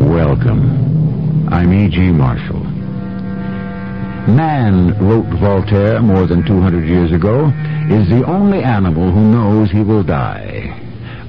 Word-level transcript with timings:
Welcome. 0.00 1.48
I'm 1.50 1.72
E.G. 1.72 2.12
Marshall. 2.12 2.67
Man, 4.28 4.92
wrote 5.08 5.24
Voltaire 5.40 6.02
more 6.02 6.26
than 6.26 6.44
200 6.44 6.86
years 6.86 7.12
ago, 7.12 7.46
is 7.88 8.06
the 8.10 8.24
only 8.26 8.62
animal 8.62 9.10
who 9.10 9.32
knows 9.32 9.70
he 9.70 9.80
will 9.80 10.02
die. 10.02 10.78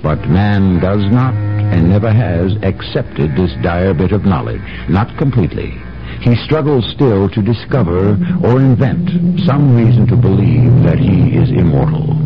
But 0.04 0.28
man 0.28 0.82
does 0.82 1.10
not, 1.10 1.34
and 1.34 1.88
never 1.88 2.12
has, 2.12 2.58
accepted 2.62 3.38
this 3.38 3.54
dire 3.64 3.94
bit 3.94 4.12
of 4.12 4.26
knowledge, 4.26 4.62
not 4.90 5.18
completely. 5.18 5.72
He 6.20 6.36
struggles 6.44 6.92
still 6.94 7.30
to 7.30 7.42
discover 7.42 8.20
or 8.44 8.60
invent 8.60 9.40
some 9.48 9.78
reason 9.78 10.06
to 10.08 10.18
believe 10.18 10.84
that 10.84 11.00
he 11.00 11.38
is 11.38 11.52
immortal. 11.52 12.18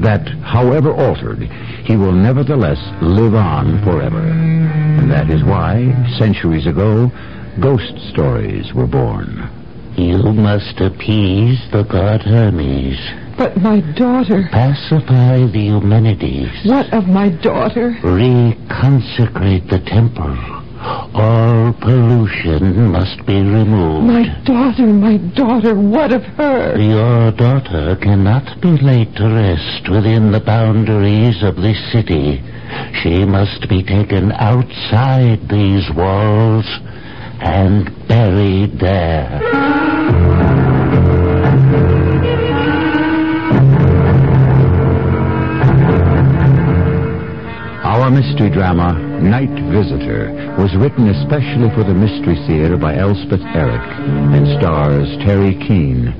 That, 0.00 0.28
however 0.44 0.94
altered, 0.94 1.42
he 1.82 1.96
will 1.96 2.12
nevertheless 2.12 2.78
live 3.02 3.34
on 3.34 3.82
forever. 3.82 4.22
And 4.22 5.10
that 5.10 5.30
is 5.30 5.42
why, 5.42 5.92
centuries 6.16 6.68
ago, 6.68 7.10
ghost 7.60 7.98
stories 8.12 8.72
were 8.72 8.86
born. 8.86 9.65
You 9.96 10.18
must 10.32 10.78
appease 10.80 11.58
the 11.72 11.82
god 11.82 12.20
Hermes. 12.22 12.98
But 13.38 13.56
my 13.56 13.80
daughter. 13.80 14.48
Pacify 14.52 15.46
the 15.46 15.70
Eumenides. 15.72 16.64
What 16.66 16.92
of 16.92 17.06
my 17.06 17.30
daughter? 17.30 17.96
Reconsecrate 18.02 19.70
the 19.70 19.80
temple. 19.80 20.36
All 21.14 21.72
pollution 21.72 22.88
must 22.92 23.24
be 23.26 23.40
removed. 23.40 24.06
My 24.06 24.28
daughter, 24.44 24.86
my 24.86 25.16
daughter, 25.16 25.74
what 25.74 26.12
of 26.12 26.22
her? 26.22 26.78
Your 26.78 27.32
daughter 27.32 27.96
cannot 27.96 28.60
be 28.60 28.76
laid 28.76 29.16
to 29.16 29.24
rest 29.24 29.88
within 29.88 30.30
the 30.30 30.40
boundaries 30.40 31.42
of 31.42 31.56
this 31.56 31.78
city. 31.92 32.42
She 33.02 33.24
must 33.24 33.68
be 33.68 33.82
taken 33.82 34.32
outside 34.32 35.48
these 35.48 35.88
walls 35.94 36.66
and 37.40 37.90
buried 38.08 38.78
there. 38.78 39.75
Our 48.06 48.12
mystery 48.12 48.50
drama, 48.50 48.92
Night 49.20 49.50
Visitor, 49.74 50.30
was 50.60 50.72
written 50.76 51.08
especially 51.08 51.74
for 51.74 51.82
the 51.82 51.92
Mystery 51.92 52.36
Theater 52.46 52.76
by 52.76 52.94
Elspeth 52.94 53.42
Eric 53.42 53.82
and 54.30 54.46
stars 54.62 55.08
Terry 55.26 55.56
Keane. 55.66 56.14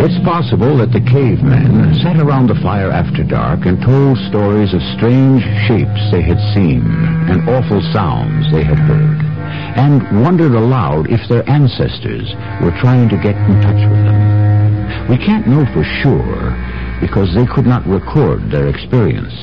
It's 0.00 0.24
possible 0.24 0.78
that 0.78 0.92
the 0.92 1.04
cavemen 1.04 1.96
sat 1.96 2.16
around 2.16 2.46
the 2.46 2.58
fire 2.62 2.90
after 2.90 3.22
dark 3.22 3.66
and 3.66 3.78
told 3.82 4.16
stories 4.30 4.72
of 4.72 4.80
strange 4.96 5.42
shapes 5.68 6.10
they 6.10 6.22
had 6.22 6.40
seen 6.54 6.80
and 7.28 7.46
awful 7.46 7.82
sounds 7.92 8.50
they 8.50 8.64
had 8.64 8.78
heard, 8.78 9.30
and 9.76 10.22
wondered 10.22 10.54
aloud 10.54 11.10
if 11.10 11.28
their 11.28 11.48
ancestors 11.48 12.34
were 12.62 12.74
trying 12.80 13.08
to 13.08 13.16
get 13.16 13.36
in 13.36 13.60
touch 13.62 13.82
with 13.90 14.04
them. 14.04 15.08
We 15.08 15.18
can't 15.18 15.46
know 15.46 15.66
for 15.72 15.84
sure 16.02 16.54
because 17.00 17.34
they 17.34 17.46
could 17.46 17.66
not 17.66 17.86
record 17.86 18.50
their 18.50 18.68
experience. 18.68 19.34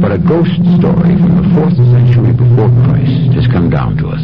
But 0.00 0.12
a 0.12 0.18
ghost 0.18 0.54
story 0.78 1.16
from 1.18 1.42
the 1.42 1.50
fourth 1.54 1.76
century 1.76 2.32
before 2.32 2.70
Christ 2.86 3.34
has 3.34 3.46
come 3.48 3.70
down 3.70 3.96
to 3.98 4.08
us. 4.08 4.22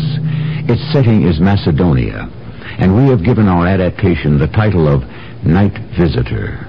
Its 0.70 0.80
setting 0.92 1.26
is 1.26 1.40
Macedonia, 1.40 2.30
and 2.78 2.94
we 2.94 3.10
have 3.10 3.24
given 3.24 3.48
our 3.48 3.66
adaptation 3.66 4.38
the 4.38 4.46
title 4.46 4.86
of 4.86 5.02
Night 5.44 5.76
Visitor. 5.98 6.66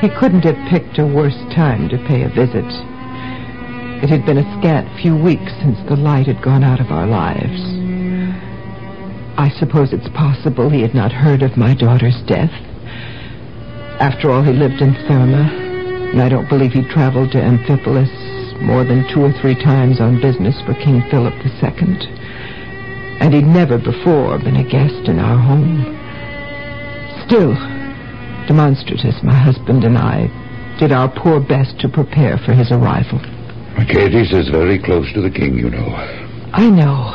He 0.00 0.08
couldn't 0.20 0.44
have 0.44 0.68
picked 0.68 0.98
a 0.98 1.06
worse 1.06 1.38
time 1.54 1.88
to 1.88 1.98
pay 2.06 2.22
a 2.22 2.28
visit. 2.28 2.93
It 4.04 4.10
had 4.10 4.26
been 4.26 4.36
a 4.36 4.60
scant 4.60 5.00
few 5.00 5.16
weeks 5.16 5.50
since 5.62 5.78
the 5.88 5.96
light 5.96 6.26
had 6.26 6.42
gone 6.42 6.62
out 6.62 6.78
of 6.78 6.92
our 6.92 7.06
lives. 7.06 7.56
I 9.40 9.48
suppose 9.58 9.94
it's 9.94 10.12
possible 10.12 10.68
he 10.68 10.82
had 10.82 10.92
not 10.94 11.10
heard 11.10 11.42
of 11.42 11.56
my 11.56 11.72
daughter's 11.72 12.20
death. 12.26 12.52
After 14.04 14.30
all, 14.30 14.42
he 14.42 14.52
lived 14.52 14.82
in 14.82 14.92
Therma, 14.92 15.48
and 16.12 16.20
I 16.20 16.28
don't 16.28 16.50
believe 16.50 16.72
he 16.72 16.86
traveled 16.86 17.32
to 17.32 17.40
Amphipolis 17.40 18.12
more 18.60 18.84
than 18.84 19.08
two 19.08 19.24
or 19.24 19.32
three 19.40 19.54
times 19.54 20.02
on 20.02 20.20
business 20.20 20.60
for 20.66 20.74
King 20.74 21.00
Philip 21.10 21.32
II. 21.40 21.96
And 23.24 23.32
he'd 23.32 23.48
never 23.48 23.78
before 23.78 24.36
been 24.36 24.56
a 24.56 24.68
guest 24.68 25.08
in 25.08 25.18
our 25.18 25.38
home. 25.38 25.80
Still, 27.24 27.54
Demostratus, 28.52 29.22
my 29.24 29.34
husband, 29.34 29.82
and 29.82 29.96
I 29.96 30.28
did 30.78 30.92
our 30.92 31.08
poor 31.08 31.40
best 31.40 31.80
to 31.80 31.88
prepare 31.88 32.36
for 32.36 32.52
his 32.52 32.70
arrival. 32.70 33.18
Mercedes 33.76 34.32
is 34.32 34.48
very 34.50 34.78
close 34.78 35.10
to 35.14 35.20
the 35.20 35.30
king, 35.30 35.58
you 35.58 35.70
know. 35.70 35.94
I 36.52 36.68
know. 36.68 37.14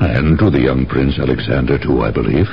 And 0.00 0.38
to 0.38 0.50
the 0.50 0.60
young 0.60 0.86
Prince 0.86 1.18
Alexander, 1.18 1.78
too, 1.78 2.02
I 2.02 2.10
believe. 2.10 2.46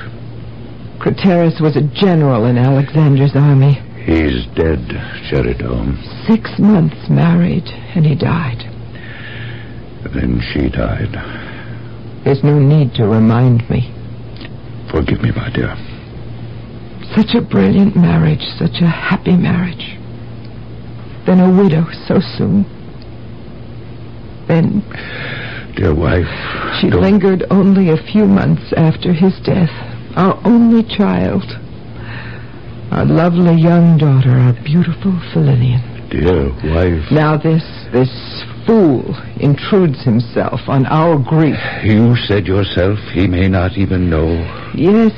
Craterus 0.99 1.59
was 1.61 1.75
a 1.75 1.81
general 1.81 2.45
in 2.45 2.57
Alexander's 2.57 3.35
army. 3.35 3.73
He's 4.05 4.45
dead, 4.55 4.79
Sheridan. 5.29 5.97
Six 6.27 6.57
months 6.59 7.09
married, 7.09 7.67
and 7.95 8.05
he 8.05 8.15
died. 8.15 8.63
Then 10.13 10.41
she 10.51 10.69
died. 10.69 11.13
There's 12.23 12.43
no 12.43 12.57
need 12.57 12.93
to 12.95 13.05
remind 13.05 13.69
me. 13.69 13.91
Forgive 14.91 15.21
me, 15.21 15.31
my 15.31 15.49
dear. 15.49 15.75
Such 17.15 17.35
a 17.35 17.41
brilliant 17.41 17.95
marriage, 17.95 18.43
such 18.57 18.81
a 18.81 18.87
happy 18.87 19.35
marriage. 19.35 19.97
Then 21.25 21.39
a 21.39 21.51
widow 21.51 21.85
so 22.07 22.19
soon. 22.37 22.65
Then 24.47 24.83
Dear 25.75 25.93
wife. 25.93 26.27
she 26.79 26.89
don't- 26.89 27.01
lingered 27.01 27.45
only 27.49 27.89
a 27.89 27.97
few 27.97 28.25
months 28.25 28.73
after 28.77 29.13
his 29.13 29.33
death. 29.39 29.71
Our 30.15 30.37
only 30.45 30.83
child. 30.83 31.57
Our 32.91 33.05
lovely 33.05 33.55
young 33.55 33.97
daughter, 33.97 34.31
our 34.31 34.53
beautiful 34.63 35.13
Philinnion. 35.33 35.81
Dear 36.09 36.49
wife. 36.75 37.09
Now 37.11 37.37
this, 37.37 37.63
this 37.91 38.43
fool 38.67 39.15
intrudes 39.39 40.03
himself 40.03 40.61
on 40.67 40.85
our 40.85 41.17
grief. 41.17 41.57
You 41.83 42.15
said 42.27 42.45
yourself 42.45 42.99
he 43.13 43.25
may 43.27 43.47
not 43.47 43.77
even 43.77 44.09
know. 44.11 44.27
Yes, 44.75 45.11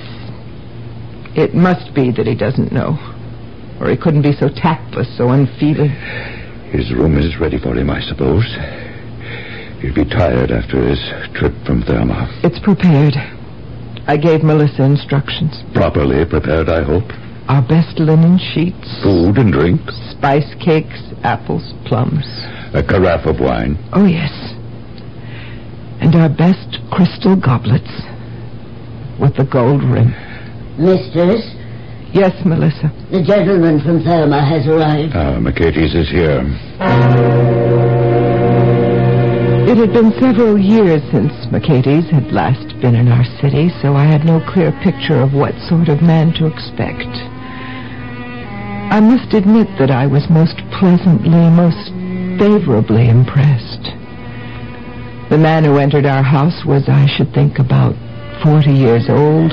it 1.36 1.54
must 1.54 1.94
be 1.94 2.12
that 2.12 2.26
he 2.28 2.36
doesn't 2.36 2.72
know. 2.72 2.98
Or 3.82 3.90
he 3.90 3.98
couldn't 3.98 4.22
be 4.22 4.32
so 4.32 4.48
tactless, 4.48 5.10
so 5.18 5.30
unfeeling. 5.30 5.90
His 6.72 6.94
room 6.94 7.18
is 7.18 7.38
ready 7.42 7.58
for 7.58 7.76
him, 7.76 7.90
I 7.90 8.00
suppose. 8.00 8.46
He'll 9.86 9.94
be 9.94 10.10
tired 10.10 10.50
after 10.50 10.82
his 10.82 10.98
trip 11.38 11.54
from 11.64 11.84
Therma. 11.84 12.26
It's 12.44 12.58
prepared. 12.58 13.14
I 14.08 14.18
gave 14.18 14.42
Melissa 14.42 14.82
instructions. 14.84 15.62
Properly 15.76 16.26
prepared, 16.26 16.70
I 16.70 16.82
hope. 16.82 17.06
Our 17.48 17.62
best 17.62 18.00
linen 18.00 18.40
sheets, 18.40 18.82
Food 19.04 19.38
and 19.38 19.54
drink. 19.54 19.80
spice 20.10 20.56
cakes, 20.60 20.98
apples, 21.24 21.74
plums. 21.86 22.26
A 22.74 22.82
carafe 22.82 23.28
of 23.28 23.40
wine. 23.40 23.78
Oh, 23.94 24.06
yes. 24.06 24.34
And 26.02 26.16
our 26.16 26.30
best 26.30 26.80
crystal 26.92 27.36
goblets 27.36 27.94
with 29.22 29.36
the 29.38 29.46
gold 29.46 29.84
rim. 29.84 30.16
Mistress, 30.80 31.46
Yes, 32.12 32.34
Melissa. 32.46 32.90
The 33.12 33.22
gentleman 33.22 33.82
from 33.82 34.00
Therma 34.00 34.40
has 34.48 34.66
arrived. 34.68 35.12
Ah, 35.14 35.38
Mercedes 35.38 35.94
is 35.94 36.10
here. 36.10 36.42
It 39.75 39.92
had 39.92 39.94
been 39.94 40.18
several 40.22 40.57
years 40.57 41.04
since 41.12 41.33
Mercedes 41.51 42.10
had 42.10 42.31
last 42.31 42.80
been 42.80 42.95
in 42.95 43.12
our 43.12 43.25
city, 43.42 43.68
so 43.81 43.94
I 43.94 44.06
had 44.06 44.24
no 44.24 44.39
clear 44.39 44.72
picture 44.81 45.19
of 45.19 45.33
what 45.33 45.51
sort 45.68 45.89
of 45.89 46.01
man 46.01 46.31
to 46.36 46.48
expect. 46.48 47.12
I 48.95 49.01
must 49.04 49.33
admit 49.33 49.68
that 49.77 49.92
I 49.92 50.07
was 50.07 50.30
most 50.30 50.56
pleasantly, 50.80 51.51
most 51.51 51.92
favorably 52.39 53.10
impressed. 53.10 53.92
The 55.30 55.44
man 55.44 55.66
who 55.66 55.75
entered 55.75 56.06
our 56.06 56.24
house 56.24 56.63
was, 56.63 56.88
I 56.88 57.06
should 57.06 57.33
think, 57.33 57.60
about 57.60 58.00
40 58.48 58.72
years 58.72 59.10
old, 59.10 59.51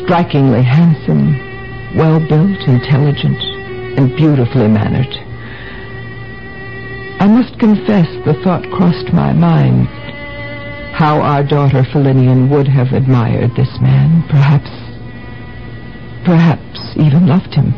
strikingly 0.00 0.64
handsome, 0.64 1.36
well-built, 1.94 2.64
intelligent, 2.64 3.36
and 4.00 4.16
beautifully 4.16 4.68
mannered. 4.68 5.12
I 7.20 7.28
must 7.28 7.58
confess 7.58 8.08
the 8.24 8.32
thought 8.42 8.64
crossed 8.70 9.12
my 9.12 9.34
mind 9.34 9.88
how 11.00 11.20
our 11.20 11.44
daughter 11.44 11.84
Philinnion 11.84 12.48
would 12.48 12.66
have 12.66 12.92
admired 12.92 13.54
this 13.56 13.78
man, 13.80 14.22
perhaps, 14.28 14.70
perhaps 16.24 16.80
even 16.96 17.26
loved 17.26 17.54
him. 17.54 17.74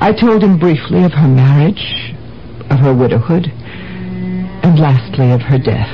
I 0.00 0.12
told 0.12 0.42
him 0.42 0.58
briefly 0.58 1.04
of 1.04 1.12
her 1.12 1.28
marriage, 1.28 2.14
of 2.70 2.80
her 2.80 2.92
widowhood, 2.92 3.46
and 4.62 4.78
lastly 4.78 5.30
of 5.30 5.42
her 5.42 5.58
death. 5.58 5.90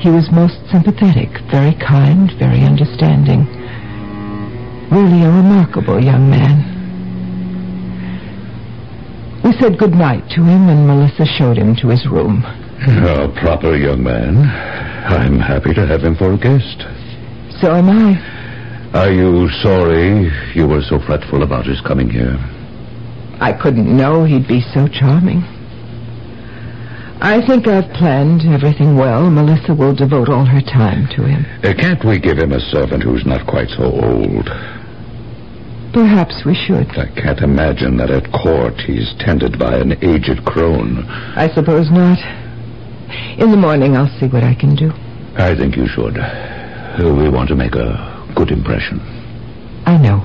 He 0.00 0.08
was 0.08 0.32
most 0.32 0.56
sympathetic, 0.70 1.28
very 1.50 1.74
kind, 1.74 2.32
very 2.38 2.64
understanding. 2.64 3.46
Really 4.90 5.24
a 5.24 5.30
remarkable 5.30 6.02
young 6.02 6.30
man. 6.30 6.75
We 9.46 9.52
said 9.60 9.78
good 9.78 9.94
night 9.94 10.28
to 10.30 10.42
him, 10.42 10.68
and 10.68 10.88
Melissa 10.88 11.24
showed 11.24 11.56
him 11.56 11.76
to 11.76 11.86
his 11.86 12.04
room. 12.08 12.42
A 12.44 13.32
proper 13.40 13.76
young 13.76 14.02
man. 14.02 14.38
I'm 14.38 15.38
happy 15.38 15.72
to 15.72 15.86
have 15.86 16.02
him 16.02 16.16
for 16.16 16.32
a 16.32 16.36
guest. 16.36 16.82
So 17.60 17.72
am 17.72 17.88
I. 17.88 18.18
Are 18.92 19.12
you 19.12 19.48
sorry 19.62 20.32
you 20.52 20.66
were 20.66 20.82
so 20.82 20.98
fretful 20.98 21.44
about 21.44 21.64
his 21.64 21.80
coming 21.82 22.10
here? 22.10 22.36
I 23.40 23.52
couldn't 23.52 23.86
know 23.96 24.24
he'd 24.24 24.48
be 24.48 24.62
so 24.74 24.88
charming. 24.88 25.42
I 27.20 27.40
think 27.46 27.68
I've 27.68 27.92
planned 27.94 28.42
everything 28.52 28.96
well. 28.96 29.30
Melissa 29.30 29.74
will 29.74 29.94
devote 29.94 30.28
all 30.28 30.44
her 30.44 30.60
time 30.60 31.06
to 31.14 31.22
him. 31.22 31.46
Uh, 31.62 31.72
can't 31.72 32.04
we 32.04 32.18
give 32.18 32.36
him 32.36 32.50
a 32.50 32.58
servant 32.58 33.04
who's 33.04 33.24
not 33.24 33.46
quite 33.46 33.68
so 33.68 33.84
old? 33.84 34.50
Perhaps 35.96 36.44
we 36.44 36.52
should. 36.54 36.92
I 36.98 37.08
can't 37.16 37.40
imagine 37.40 37.96
that 37.96 38.10
at 38.10 38.30
court 38.30 38.76
he's 38.84 39.14
tended 39.18 39.58
by 39.58 39.76
an 39.80 39.96
aged 40.04 40.44
crone. 40.44 41.08
I 41.08 41.48
suppose 41.54 41.90
not. 41.90 42.18
In 43.40 43.50
the 43.50 43.56
morning, 43.56 43.96
I'll 43.96 44.12
see 44.20 44.28
what 44.28 44.44
I 44.44 44.52
can 44.52 44.76
do. 44.76 44.92
I 45.40 45.56
think 45.56 45.74
you 45.74 45.88
should. 45.88 46.20
We 47.00 47.32
want 47.32 47.48
to 47.48 47.56
make 47.56 47.72
a 47.76 47.96
good 48.36 48.50
impression. 48.50 49.00
I 49.88 49.96
know. 49.96 50.20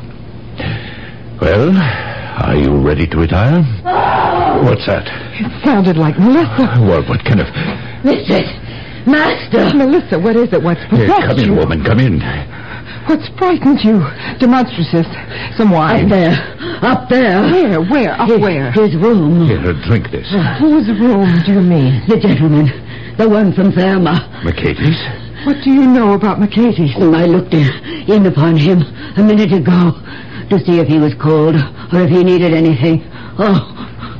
Well, 1.39 1.71
are 1.71 2.57
you 2.59 2.75
ready 2.85 3.07
to 3.07 3.15
retire? 3.15 3.63
What's 4.67 4.85
that? 4.87 5.07
It 5.39 5.63
sounded 5.63 5.95
like 5.95 6.19
Melissa. 6.19 6.67
Ah, 6.67 6.83
what, 6.83 7.07
what 7.07 7.23
kind 7.23 7.39
of... 7.39 7.47
Mistress! 8.03 8.43
Master! 9.07 9.71
Melissa, 9.73 10.19
what 10.19 10.35
is 10.35 10.51
it? 10.51 10.61
What's 10.61 10.83
Here, 10.91 11.07
come 11.07 11.39
in, 11.39 11.45
you? 11.45 11.55
woman, 11.55 11.81
come 11.81 11.99
in. 11.99 12.19
What's 13.11 13.27
frightened 13.37 13.83
you? 13.83 13.99
Demostratus. 14.39 15.03
Some 15.57 15.71
wine. 15.71 16.05
Up 16.05 16.09
there. 16.09 16.31
Up 16.81 17.09
there. 17.09 17.41
Where? 17.43 17.81
Where? 17.81 18.13
Up 18.15 18.29
His, 18.29 18.39
where? 18.39 18.71
His 18.71 18.95
room. 18.95 19.47
Here, 19.47 19.73
drink 19.83 20.11
this. 20.11 20.25
Uh, 20.31 20.55
whose 20.59 20.87
room 20.87 21.27
do 21.43 21.51
you 21.51 21.59
mean? 21.59 22.07
The 22.07 22.15
gentleman. 22.15 22.71
The 23.17 23.27
one 23.27 23.51
from 23.51 23.73
Therma. 23.73 24.15
Mercedes? 24.45 24.95
What 25.43 25.61
do 25.61 25.71
you 25.71 25.87
know 25.87 26.13
about 26.13 26.39
Mercedes? 26.39 26.95
Oh, 26.95 27.13
I 27.13 27.25
looked 27.25 27.53
in, 27.53 27.67
in 28.07 28.25
upon 28.27 28.55
him 28.55 28.79
a 29.17 29.23
minute 29.23 29.51
ago 29.51 29.91
to 30.47 30.63
see 30.63 30.79
if 30.79 30.87
he 30.87 30.97
was 30.97 31.13
cold 31.21 31.55
or 31.91 32.03
if 32.03 32.09
he 32.09 32.23
needed 32.23 32.53
anything. 32.53 33.03
Oh, 33.37 33.59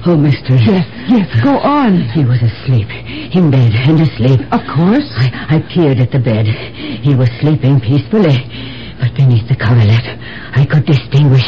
oh, 0.06 0.18
mistress. 0.18 0.64
Yes, 0.68 0.86
yes, 1.08 1.42
go 1.42 1.60
on. 1.60 2.10
He 2.10 2.26
was 2.26 2.44
asleep, 2.44 2.90
in 3.32 3.52
bed 3.52 3.72
and 3.72 4.02
asleep. 4.02 4.42
Of 4.52 4.68
course. 4.68 5.08
I, 5.16 5.64
I 5.64 5.74
peered 5.74 6.00
at 6.00 6.12
the 6.12 6.20
bed. 6.20 6.46
He 6.46 7.16
was 7.16 7.30
sleeping 7.40 7.80
peacefully. 7.80 8.81
But 9.02 9.18
beneath 9.18 9.50
the 9.50 9.58
coverlet, 9.58 10.06
I 10.54 10.64
could 10.70 10.86
distinguish 10.86 11.46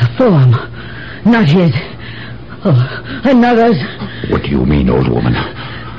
a 0.00 0.08
form. 0.16 0.56
Not 1.28 1.44
his. 1.44 1.70
Oh, 2.64 2.80
another's. 3.28 3.76
What 4.32 4.42
do 4.42 4.48
you 4.48 4.64
mean, 4.64 4.88
old 4.88 5.08
woman? 5.08 5.36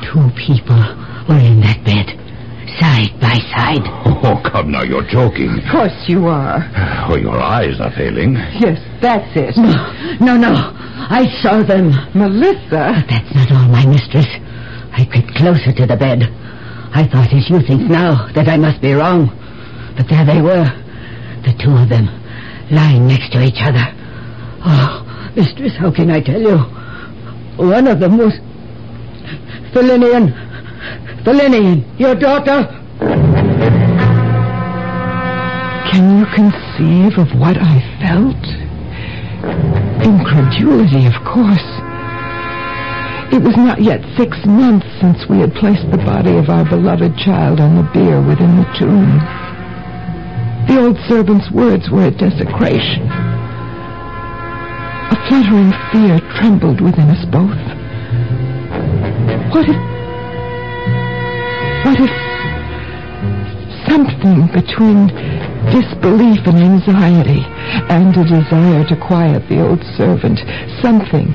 Two 0.01 0.25
people 0.33 0.81
were 1.29 1.38
in 1.38 1.61
that 1.61 1.85
bed, 1.85 2.17
side 2.81 3.13
by 3.21 3.38
side. 3.53 3.85
Oh, 4.25 4.41
come 4.49 4.71
now, 4.71 4.81
you're 4.81 5.05
joking. 5.05 5.61
Of 5.61 5.71
course 5.71 5.95
you 6.07 6.25
are. 6.25 6.65
Oh, 7.07 7.15
your 7.15 7.39
eyes 7.39 7.79
are 7.79 7.91
failing. 7.95 8.33
Yes, 8.59 8.83
that's 9.01 9.31
it. 9.38 9.55
No, 9.55 9.71
no, 10.19 10.35
no. 10.35 10.51
I 11.07 11.23
saw 11.41 11.63
them. 11.63 11.88
Melissa. 12.13 12.99
That's 13.07 13.31
not 13.33 13.49
all, 13.53 13.69
my 13.69 13.85
mistress. 13.85 14.27
I 14.91 15.07
crept 15.09 15.33
closer 15.35 15.71
to 15.71 15.85
the 15.85 15.95
bed. 15.95 16.23
I 16.91 17.07
thought 17.07 17.31
as 17.31 17.49
you 17.49 17.61
think 17.61 17.89
now 17.89 18.27
that 18.33 18.49
I 18.49 18.57
must 18.57 18.81
be 18.81 18.91
wrong. 18.91 19.31
But 19.95 20.09
there 20.09 20.25
they 20.25 20.41
were. 20.41 20.67
The 21.47 21.53
two 21.63 21.71
of 21.71 21.88
them, 21.88 22.07
lying 22.71 23.07
next 23.07 23.31
to 23.31 23.41
each 23.41 23.63
other. 23.63 23.88
Oh, 24.67 25.31
mistress, 25.33 25.77
how 25.77 25.91
can 25.95 26.11
I 26.11 26.19
tell 26.19 26.41
you? 26.41 26.57
One 27.55 27.88
of 27.88 28.01
them 28.01 28.17
was 28.17 28.33
Philinnion. 29.71 30.35
Philinnion, 31.23 31.85
your 31.97 32.15
daughter. 32.15 32.67
Can 35.89 36.19
you 36.19 36.25
conceive 36.35 37.17
of 37.17 37.31
what 37.39 37.55
I 37.55 37.79
felt? 38.03 38.44
Incredulity, 40.03 41.07
of 41.07 41.15
course. 41.23 41.63
It 43.31 43.41
was 43.41 43.55
not 43.55 43.81
yet 43.81 44.01
six 44.17 44.35
months 44.45 44.85
since 44.99 45.29
we 45.29 45.39
had 45.39 45.53
placed 45.55 45.89
the 45.91 45.97
body 45.97 46.35
of 46.35 46.49
our 46.49 46.65
beloved 46.65 47.17
child 47.17 47.61
on 47.61 47.77
the 47.77 47.89
bier 47.94 48.21
within 48.21 48.57
the 48.57 48.67
tomb. 48.77 49.46
The 50.67 50.79
old 50.79 50.97
servant's 51.07 51.49
words 51.51 51.89
were 51.89 52.07
a 52.07 52.11
desecration. 52.11 53.07
A 55.09 55.17
fluttering 55.27 55.71
fear 55.91 56.19
trembled 56.35 56.81
within 56.81 57.09
us 57.09 57.23
both. 57.31 57.57
What 59.53 59.69
if... 59.69 59.80
What 61.85 61.99
if 62.01 62.11
something 63.87 64.47
between 64.51 65.07
disbelief 65.71 66.44
and 66.45 66.59
anxiety 66.59 67.42
and 67.89 68.15
a 68.15 68.23
desire 68.23 68.83
to 68.85 68.95
quiet 68.99 69.47
the 69.47 69.65
old 69.65 69.81
servant, 69.95 70.39
something 70.81 71.31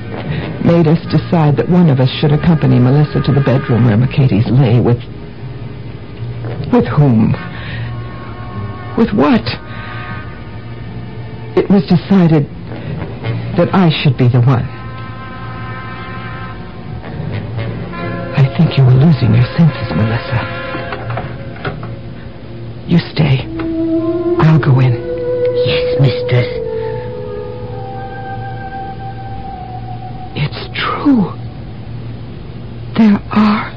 made 0.63 0.87
us 0.87 1.01
decide 1.09 1.57
that 1.57 1.67
one 1.69 1.89
of 1.89 1.99
us 1.99 2.09
should 2.21 2.31
accompany 2.31 2.79
Melissa 2.79 3.21
to 3.23 3.33
the 3.33 3.41
bedroom 3.41 3.85
where 3.85 3.97
Mercedes 3.97 4.45
lay 4.47 4.79
with... 4.79 5.01
With 6.71 6.85
whom? 6.85 7.33
With 8.97 9.11
what? 9.13 9.41
It 11.57 11.69
was 11.69 11.81
decided 11.83 12.45
that 13.57 13.69
I 13.73 13.89
should 13.89 14.17
be 14.17 14.27
the 14.27 14.41
one. 14.41 14.65
I 18.35 18.45
think 18.55 18.77
you 18.77 18.83
are 18.83 18.93
losing 18.93 19.33
your 19.33 19.45
senses, 19.57 19.89
Melissa. 19.95 20.61
You 22.87 22.99
stay. 22.99 23.45
I'll 24.45 24.59
go 24.59 24.79
in. 24.79 24.93
Yes, 25.65 25.99
mistress. 25.99 26.49
It's 30.35 30.69
true. 30.77 31.33
There 32.97 33.19
are 33.31 33.71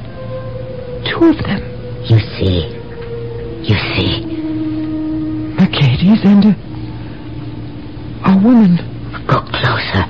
two 1.08 1.24
of 1.24 1.38
them. 1.44 1.62
You 2.04 2.18
see. 2.36 2.76
You 3.62 3.76
see. 3.94 4.25
Mercedes 6.06 6.24
and 6.24 6.44
a, 6.44 6.54
a 8.30 8.36
woman. 8.42 8.76
Go 9.26 9.40
closer. 9.40 10.04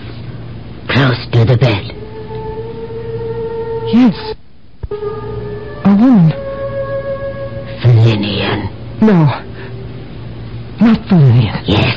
Close 0.89 1.27
to 1.33 1.45
the 1.45 1.57
bed. 1.57 1.85
Yes. 3.93 4.35
A 5.85 5.95
woman. 5.95 6.33
Philinnion. 7.81 8.69
No. 9.01 9.25
Not 10.81 11.01
Philinnion. 11.09 11.65
Yes. 11.67 11.97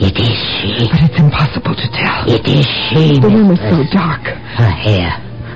It 0.00 0.18
is 0.18 0.36
she. 0.58 0.88
But 0.90 1.02
it's 1.08 1.18
impossible 1.18 1.74
to 1.74 1.88
tell. 1.92 2.28
It 2.28 2.46
is 2.48 2.66
she, 2.88 3.20
The 3.20 3.28
room 3.28 3.52
is 3.52 3.60
so 3.60 3.84
dark. 3.92 4.22
Her 4.22 4.70
hair, 4.70 5.10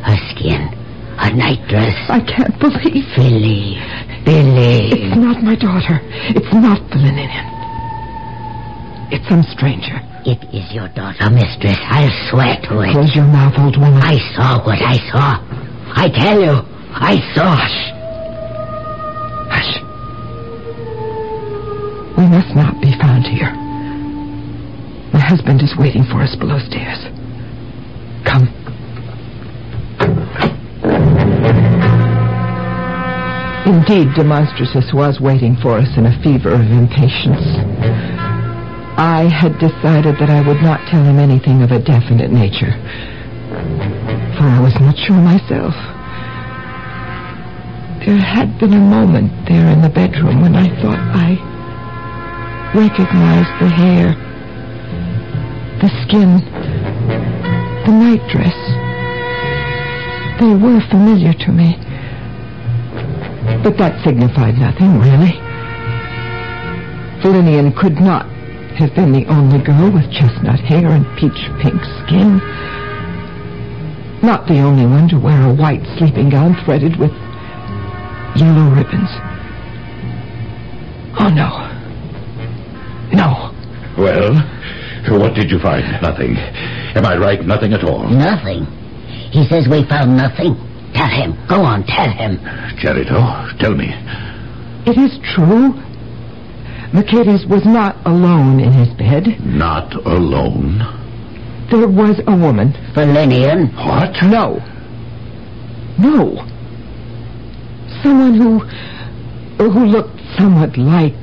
her 0.04 0.16
skin, 0.30 0.68
her 1.18 1.32
nightdress. 1.34 1.94
I 2.08 2.20
can't 2.20 2.58
believe. 2.60 3.04
Believe. 3.16 3.82
Believe. 4.24 5.07
My 5.48 5.56
daughter. 5.56 5.96
It's 6.36 6.52
not 6.52 6.76
Philinnion. 6.92 7.48
It's 9.08 9.26
some 9.30 9.40
stranger. 9.56 9.96
It 10.28 10.44
is 10.52 10.68
your 10.76 10.92
daughter, 10.92 11.24
mistress. 11.32 11.80
I'll 11.88 12.12
swear 12.28 12.60
to 12.68 12.84
it. 12.84 12.92
Close 12.92 13.16
your 13.16 13.24
mouth, 13.24 13.56
old 13.56 13.80
woman. 13.80 13.96
I 13.96 14.20
saw 14.36 14.60
what 14.60 14.76
I 14.76 15.00
saw. 15.08 15.40
I 15.96 16.12
tell 16.12 16.36
you, 16.38 16.52
I 16.92 17.16
saw. 17.32 17.56
Hush. 17.56 17.80
Hush. 19.48 19.72
We 22.18 22.28
must 22.28 22.52
not 22.52 22.76
be 22.84 22.92
found 23.00 23.24
here. 23.24 23.48
My 25.16 25.24
husband 25.24 25.62
is 25.62 25.72
waiting 25.78 26.04
for 26.04 26.20
us 26.20 26.36
below 26.36 26.58
stairs. 26.58 27.00
Indeed, 33.68 34.16
Demostratus 34.16 34.94
was 34.94 35.20
waiting 35.20 35.54
for 35.60 35.76
us 35.76 35.94
in 35.98 36.06
a 36.06 36.22
fever 36.22 36.48
of 36.48 36.72
impatience. 36.72 37.44
I 38.96 39.28
had 39.28 39.58
decided 39.60 40.16
that 40.16 40.30
I 40.30 40.40
would 40.40 40.62
not 40.62 40.80
tell 40.88 41.04
him 41.04 41.18
anything 41.18 41.60
of 41.60 41.70
a 41.70 41.78
definite 41.78 42.32
nature, 42.32 42.72
for 44.40 44.48
I 44.48 44.58
was 44.64 44.72
not 44.80 44.96
sure 44.96 45.20
myself. 45.20 45.76
There 48.08 48.16
had 48.16 48.58
been 48.58 48.72
a 48.72 48.80
moment 48.80 49.32
there 49.46 49.68
in 49.68 49.82
the 49.82 49.90
bedroom 49.90 50.40
when 50.40 50.56
I 50.56 50.72
thought 50.80 50.98
I 51.12 51.36
recognized 52.72 53.52
the 53.60 53.68
hair, 53.68 54.16
the 55.84 55.92
skin, 56.08 56.40
the 57.84 57.92
nightdress. 57.92 58.56
They 60.40 60.56
were 60.56 60.80
familiar 60.88 61.34
to 61.34 61.52
me. 61.52 61.76
But 63.62 63.76
that 63.78 64.02
signified 64.04 64.56
nothing, 64.58 64.98
really. 65.00 65.34
Philinnion 67.20 67.72
could 67.76 68.00
not 68.00 68.26
have 68.78 68.94
been 68.94 69.12
the 69.12 69.26
only 69.26 69.58
girl 69.58 69.90
with 69.90 70.10
chestnut 70.12 70.60
hair 70.60 70.88
and 70.88 71.04
peach 71.18 71.50
pink 71.60 71.82
skin. 72.06 72.38
Not 74.22 74.46
the 74.46 74.60
only 74.60 74.86
one 74.86 75.08
to 75.08 75.18
wear 75.18 75.42
a 75.42 75.52
white 75.54 75.84
sleeping 75.98 76.30
gown 76.30 76.54
threaded 76.64 76.96
with 76.96 77.10
yellow 78.36 78.70
ribbons. 78.70 79.10
Oh, 81.18 81.28
no. 81.34 81.66
No. 83.12 83.50
Well, 83.98 84.34
what 85.18 85.34
did 85.34 85.50
you 85.50 85.58
find? 85.58 86.00
Nothing. 86.00 86.36
Am 86.36 87.04
I 87.04 87.16
right? 87.16 87.44
Nothing 87.44 87.72
at 87.72 87.82
all. 87.82 88.08
Nothing. 88.08 88.64
He 89.32 89.46
says 89.48 89.66
we 89.68 89.84
found 89.88 90.16
nothing. 90.16 90.54
Tell 90.98 91.06
him. 91.06 91.38
Go 91.48 91.62
on, 91.62 91.84
tell 91.84 92.10
him. 92.10 92.38
Charito, 92.82 93.56
tell 93.60 93.72
me. 93.72 93.86
It 94.84 94.98
is 94.98 95.16
true. 95.32 95.72
Mercedes 96.92 97.46
was 97.46 97.64
not 97.64 97.94
alone 98.04 98.58
in 98.58 98.72
his 98.72 98.88
bed. 98.94 99.38
Not 99.46 99.94
alone. 99.94 100.78
There 101.70 101.86
was 101.86 102.20
a 102.26 102.34
woman. 102.34 102.72
Philinnion. 102.94 103.72
What? 103.76 104.10
No. 104.24 104.58
No. 106.00 106.34
Someone 108.02 108.34
who. 108.34 108.58
who 109.70 109.84
looked 109.86 110.18
somewhat 110.36 110.76
like. 110.76 111.14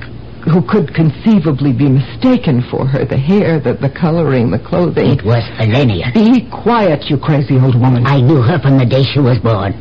Who 0.52 0.62
could 0.62 0.94
conceivably 0.94 1.74
be 1.74 1.90
mistaken 1.90 2.62
for 2.70 2.86
her. 2.86 3.04
The 3.04 3.18
hair, 3.18 3.60
the, 3.60 3.74
the 3.74 3.90
coloring, 3.90 4.52
the 4.52 4.60
clothing. 4.60 5.08
It 5.12 5.26
was 5.26 5.44
Philinnion. 5.58 6.14
Be 6.14 6.48
quiet, 6.50 7.10
you 7.10 7.18
crazy 7.18 7.58
old 7.58 7.80
woman. 7.80 8.06
I 8.06 8.22
knew 8.22 8.42
her 8.42 8.60
from 8.60 8.78
the 8.78 8.86
day 8.86 9.04
she 9.04 9.20
was 9.20 9.40
born. 9.40 9.74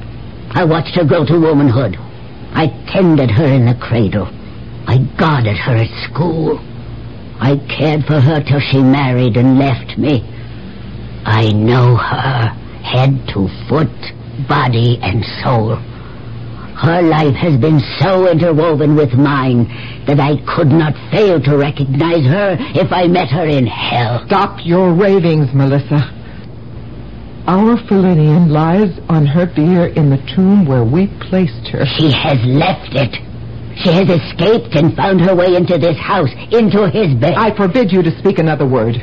I 0.50 0.64
watched 0.64 0.94
her 0.94 1.04
grow 1.04 1.26
to 1.26 1.38
womanhood. 1.38 1.97
I 2.54 2.68
tended 2.92 3.30
her 3.30 3.44
in 3.44 3.66
the 3.66 3.75
cradle. 3.75 4.28
I 4.87 4.99
guarded 5.18 5.56
her 5.59 5.76
at 5.76 5.90
school. 6.09 6.59
I 7.40 7.56
cared 7.68 8.04
for 8.06 8.21
her 8.21 8.40
till 8.42 8.61
she 8.61 8.80
married 8.80 9.37
and 9.37 9.59
left 9.59 9.99
me. 9.99 10.23
I 11.26 11.52
know 11.52 11.97
her, 11.97 12.49
head 12.83 13.28
to 13.35 13.49
foot, 13.68 13.90
body 14.49 14.99
and 15.02 15.25
soul. 15.42 15.76
Her 16.76 17.02
life 17.02 17.35
has 17.37 17.57
been 17.61 17.81
so 18.00 18.31
interwoven 18.31 18.97
with 18.97 19.12
mine 19.14 19.64
that 20.07 20.19
I 20.19 20.37
could 20.54 20.69
not 20.69 20.95
fail 21.11 21.40
to 21.40 21.57
recognize 21.57 22.25
her 22.26 22.57
if 22.75 22.93
I 22.93 23.07
met 23.07 23.28
her 23.28 23.47
in 23.47 23.66
hell. 23.66 24.25
Stop 24.26 24.59
your 24.64 24.93
ravings, 24.93 25.49
Melissa. 25.54 26.02
Our 27.47 27.76
Philinnion 27.87 28.50
lies 28.50 28.99
on 29.09 29.26
her 29.26 29.47
bier 29.47 29.87
in 29.95 30.11
the 30.11 30.19
tomb 30.35 30.66
where 30.66 30.85
we 30.85 31.07
placed 31.28 31.69
her. 31.69 31.85
She 31.97 32.11
has 32.11 32.38
left 32.45 32.95
it. 32.97 33.14
She 33.76 33.90
has 33.93 34.09
escaped 34.09 34.75
and 34.75 34.97
found 34.97 35.21
her 35.21 35.35
way 35.35 35.54
into 35.54 35.78
this 35.78 35.99
house, 35.99 36.31
into 36.50 36.88
his 36.90 37.14
bed. 37.21 37.35
I 37.37 37.54
forbid 37.57 37.93
you 37.93 38.02
to 38.02 38.19
speak 38.19 38.38
another 38.38 38.66
word. 38.66 38.97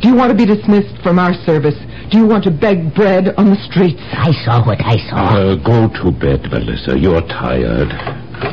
Do 0.00 0.08
you 0.08 0.14
want 0.14 0.30
to 0.30 0.36
be 0.36 0.46
dismissed 0.46 1.02
from 1.02 1.18
our 1.18 1.34
service? 1.44 1.74
Do 2.10 2.18
you 2.18 2.26
want 2.26 2.44
to 2.44 2.50
beg 2.50 2.94
bread 2.94 3.34
on 3.36 3.50
the 3.50 3.58
streets? 3.68 4.00
I 4.12 4.32
saw 4.44 4.64
what 4.64 4.78
I 4.80 4.96
saw. 5.10 5.16
Uh, 5.16 5.54
go 5.56 5.88
to 6.02 6.10
bed, 6.12 6.50
Melissa. 6.50 6.98
You're 6.98 7.20
tired. 7.22 7.90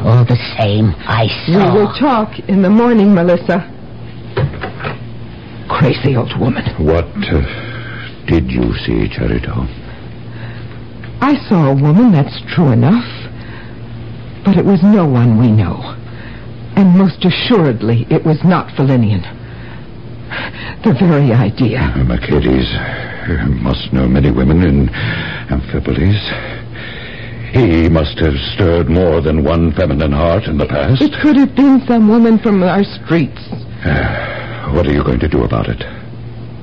All 0.03 0.25
the 0.25 0.39
same, 0.57 0.93
I 1.05 1.27
saw. 1.45 1.73
We 1.73 1.79
will 1.79 1.93
talk 1.93 2.39
in 2.49 2.61
the 2.63 2.69
morning, 2.69 3.13
Melissa. 3.13 3.71
Crazy 5.69 6.15
old 6.15 6.33
woman. 6.39 6.65
What 6.83 7.05
uh, 7.05 8.25
did 8.25 8.49
you 8.49 8.73
see, 8.85 9.07
Charito? 9.07 9.69
I 11.21 11.37
saw 11.47 11.71
a 11.71 11.75
woman, 11.75 12.11
that's 12.11 12.41
true 12.53 12.71
enough. 12.71 13.05
But 14.43 14.57
it 14.57 14.65
was 14.65 14.81
no 14.83 15.05
one 15.07 15.39
we 15.39 15.51
know. 15.51 15.95
And 16.75 16.97
most 16.97 17.23
assuredly, 17.23 18.05
it 18.09 18.25
was 18.25 18.43
not 18.43 18.75
Philinnion. 18.75 19.23
The 20.85 20.93
very 20.93 21.33
idea. 21.33 21.81
Mercedes 22.05 22.69
must 23.59 23.91
know 23.91 24.07
many 24.07 24.29
women 24.29 24.61
in 24.61 24.87
Amphipolis. 25.49 26.13
He 27.53 27.89
must 27.89 28.19
have 28.19 28.35
stirred 28.53 28.87
more 28.87 29.19
than 29.19 29.43
one 29.43 29.73
feminine 29.73 30.11
heart 30.11 30.43
in 30.43 30.59
the 30.59 30.67
past. 30.67 31.01
It 31.01 31.19
could 31.23 31.37
have 31.37 31.55
been 31.55 31.81
some 31.87 32.07
woman 32.07 32.37
from 32.37 32.61
our 32.61 32.83
streets. 32.83 33.41
Uh, 33.83 34.69
what 34.73 34.85
are 34.85 34.93
you 34.93 35.03
going 35.03 35.19
to 35.21 35.27
do 35.27 35.43
about 35.43 35.69
it? 35.69 35.81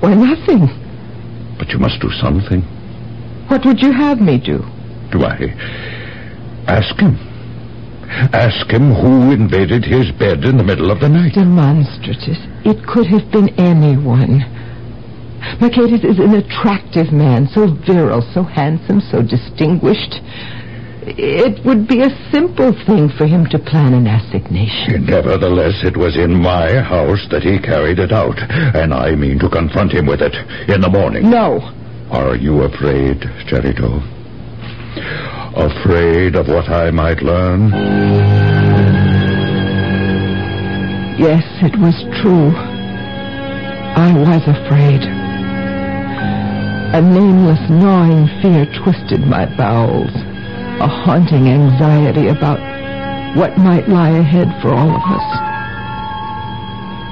Or 0.05 0.15
nothing. 0.15 0.71
But 1.59 1.71
you 1.71 1.81
must 1.81 2.01
do 2.01 2.11
something. 2.13 2.63
What 3.49 3.67
would 3.67 3.83
you 3.83 3.91
have 3.91 4.21
me 4.21 4.39
do? 4.39 4.59
Do 5.11 5.25
I 5.25 5.51
ask 6.69 6.95
him? 6.95 7.19
Ask 8.33 8.71
him 8.71 8.93
who 8.93 9.33
invaded 9.33 9.85
his 9.85 10.11
bed 10.13 10.45
in 10.45 10.57
the 10.57 10.65
middle 10.65 10.91
of 10.91 11.01
the 11.01 11.09
night. 11.09 11.35
Demostratus. 11.35 12.39
It 12.65 12.87
could 12.87 13.07
have 13.07 13.31
been 13.33 13.49
anyone. 13.59 14.45
Mercedes 15.61 16.05
is 16.05 16.19
an 16.19 16.35
attractive 16.35 17.13
man, 17.13 17.49
so 17.49 17.75
virile, 17.87 18.23
so 18.33 18.43
handsome, 18.43 19.01
so 19.01 19.23
distinguished. 19.23 20.21
It 21.05 21.65
would 21.67 21.89
be 21.89 22.03
a 22.03 22.11
simple 22.31 22.73
thing 22.87 23.09
for 23.19 23.27
him 23.27 23.47
to 23.47 23.59
plan 23.59 23.93
an 23.93 24.07
assignation. 24.07 25.07
Nevertheless, 25.07 25.83
it 25.83 25.97
was 25.97 26.17
in 26.17 26.41
my 26.41 26.79
house 26.79 27.27
that 27.31 27.43
he 27.43 27.59
carried 27.59 27.99
it 27.99 28.13
out, 28.13 28.39
and 28.39 28.95
I 28.95 29.17
mean 29.17 29.41
to 29.41 29.49
confront 29.49 29.93
him 29.93 30.07
with 30.07 30.23
it 30.23 30.35
in 30.71 30.81
the 30.81 30.89
morning. 30.89 31.29
No. 31.29 31.59
Are 32.11 32.37
you 32.37 32.63
afraid, 32.63 33.19
Charito? 33.49 34.01
Afraid 35.55 36.35
of 36.35 36.49
what 36.49 36.71
I 36.71 36.91
might 36.91 37.23
learn? 37.23 37.71
Yes, 41.19 41.45
it 41.61 41.77
was 41.79 41.95
true. 42.23 42.57
I 42.57 44.13
was 44.17 44.43
afraid. 44.49 45.03
A 46.95 47.03
nameless 47.03 47.61
gnawing 47.69 48.29
fear 48.41 48.65
twisted 48.83 49.27
my 49.27 49.45
bowels. 49.57 50.11
A 50.81 50.89
haunting 50.89 51.49
anxiety 51.49 52.29
about 52.29 52.59
what 53.37 53.59
might 53.59 53.89
lie 53.91 54.11
ahead 54.11 54.49
for 54.63 54.71
all 54.71 54.89
of 54.89 55.03
us. 55.03 55.29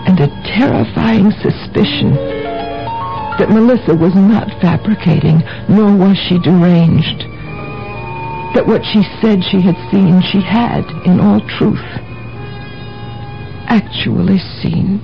And 0.08 0.18
a 0.18 0.28
terrifying 0.56 1.30
suspicion 1.42 2.14
that 3.36 3.50
Melissa 3.50 3.94
was 3.94 4.14
not 4.14 4.48
fabricating, 4.62 5.42
nor 5.68 5.94
was 5.94 6.16
she 6.26 6.38
deranged. 6.38 7.26
That 8.54 8.66
what 8.66 8.82
she 8.84 9.02
said 9.22 9.44
she 9.44 9.60
had 9.60 9.76
seen, 9.90 10.20
she 10.20 10.40
had, 10.40 10.84
in 11.06 11.20
all 11.20 11.40
truth, 11.58 11.78
actually 13.70 14.38
seen. 14.58 15.00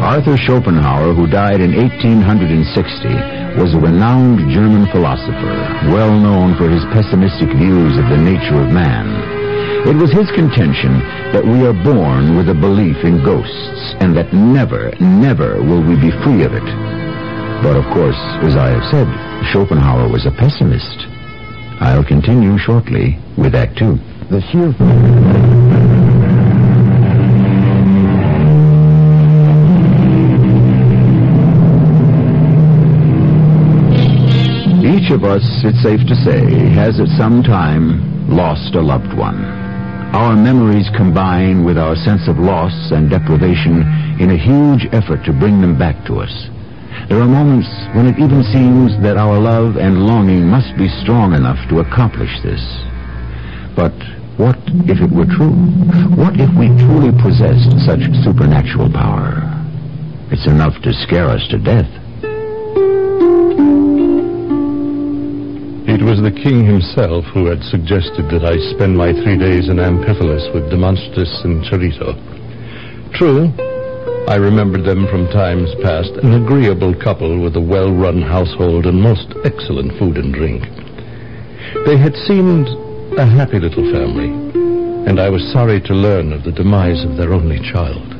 Arthur 0.00 0.36
Schopenhauer, 0.36 1.12
who 1.12 1.26
died 1.26 1.60
in 1.60 1.76
1860, 1.76 3.60
was 3.60 3.74
a 3.74 3.80
renowned 3.80 4.48
German 4.50 4.86
philosopher, 4.92 5.54
well 5.92 6.12
known 6.18 6.56
for 6.56 6.70
his 6.70 6.84
pessimistic 6.92 7.48
views 7.56 7.98
of 7.98 8.08
the 8.08 8.16
nature 8.16 8.60
of 8.60 8.72
man. 8.72 9.10
It 9.88 9.96
was 9.96 10.12
his 10.12 10.30
contention 10.32 11.00
that 11.32 11.44
we 11.44 11.66
are 11.66 11.76
born 11.84 12.36
with 12.36 12.48
a 12.48 12.54
belief 12.54 13.04
in 13.04 13.24
ghosts, 13.24 13.94
and 14.00 14.16
that 14.16 14.32
never, 14.32 14.94
never 15.00 15.60
will 15.62 15.82
we 15.82 15.96
be 15.96 16.10
free 16.22 16.44
of 16.44 16.54
it. 16.54 16.93
But 17.62 17.76
of 17.76 17.84
course, 17.92 18.18
as 18.42 18.56
I 18.56 18.70
have 18.70 18.84
said, 18.90 19.06
Schopenhauer 19.52 20.08
was 20.08 20.26
a 20.26 20.30
pessimist. 20.30 21.06
I'll 21.80 22.04
continue 22.04 22.58
shortly 22.58 23.18
with 23.36 23.54
Act 23.54 23.78
Two. 23.78 23.98
the 24.30 24.40
sheer... 24.50 24.74
Each 34.84 35.10
of 35.10 35.24
us, 35.24 35.44
it's 35.64 35.82
safe 35.82 36.06
to 36.08 36.14
say, 36.14 36.68
has 36.70 37.00
at 37.00 37.08
some 37.18 37.42
time 37.42 38.28
lost 38.28 38.74
a 38.74 38.80
loved 38.80 39.12
one. 39.12 39.44
Our 40.14 40.36
memories 40.36 40.88
combine 40.96 41.64
with 41.64 41.76
our 41.76 41.96
sense 41.96 42.28
of 42.28 42.38
loss 42.38 42.92
and 42.92 43.10
deprivation 43.10 43.82
in 44.20 44.30
a 44.30 44.36
huge 44.36 44.86
effort 44.92 45.24
to 45.24 45.32
bring 45.32 45.60
them 45.60 45.76
back 45.78 46.06
to 46.06 46.20
us. 46.20 46.48
There 47.08 47.20
are 47.20 47.28
moments 47.28 47.68
when 47.94 48.06
it 48.06 48.18
even 48.18 48.42
seems 48.48 48.96
that 49.02 49.16
our 49.16 49.38
love 49.38 49.76
and 49.76 50.06
longing 50.06 50.48
must 50.48 50.76
be 50.76 50.88
strong 51.02 51.34
enough 51.34 51.60
to 51.68 51.80
accomplish 51.80 52.32
this. 52.42 52.62
But 53.76 53.92
what 54.38 54.56
if 54.90 54.98
it 54.98 55.10
were 55.10 55.28
true? 55.28 55.54
What 56.16 56.34
if 56.40 56.50
we 56.58 56.72
truly 56.80 57.12
possessed 57.22 57.70
such 57.84 58.02
supernatural 58.24 58.90
power? 58.90 59.46
It's 60.30 60.46
enough 60.46 60.80
to 60.82 60.92
scare 61.06 61.28
us 61.28 61.46
to 61.50 61.58
death. 61.58 61.90
It 65.86 66.02
was 66.02 66.18
the 66.18 66.32
king 66.32 66.64
himself 66.64 67.24
who 67.34 67.46
had 67.46 67.62
suggested 67.62 68.26
that 68.32 68.42
I 68.42 68.56
spend 68.74 68.96
my 68.96 69.12
three 69.12 69.38
days 69.38 69.68
in 69.68 69.78
Amphipolis 69.78 70.52
with 70.54 70.72
Demostratus 70.72 71.44
and 71.44 71.62
Charito. 71.62 72.18
True, 73.14 73.52
I 74.26 74.36
remembered 74.36 74.84
them 74.84 75.06
from 75.08 75.28
times 75.28 75.74
past, 75.82 76.12
an 76.12 76.32
agreeable 76.32 76.94
couple 76.94 77.40
with 77.40 77.56
a 77.56 77.60
well-run 77.60 78.22
household 78.22 78.86
and 78.86 79.00
most 79.00 79.28
excellent 79.44 79.98
food 79.98 80.16
and 80.16 80.32
drink. 80.32 80.62
They 81.84 81.98
had 81.98 82.16
seemed 82.26 82.66
a 83.18 83.26
happy 83.26 83.58
little 83.60 83.84
family, 83.92 84.30
and 85.06 85.20
I 85.20 85.28
was 85.28 85.52
sorry 85.52 85.78
to 85.82 85.94
learn 85.94 86.32
of 86.32 86.42
the 86.42 86.52
demise 86.52 87.04
of 87.04 87.18
their 87.18 87.34
only 87.34 87.60
child. 87.60 88.14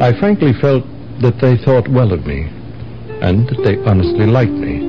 I 0.00 0.16
frankly 0.20 0.52
felt 0.52 0.84
that 1.20 1.40
they 1.40 1.56
thought 1.56 1.88
well 1.88 2.12
of 2.12 2.24
me, 2.24 2.44
and 3.20 3.48
that 3.48 3.64
they 3.64 3.78
honestly 3.90 4.26
liked 4.26 4.52
me. 4.52 4.86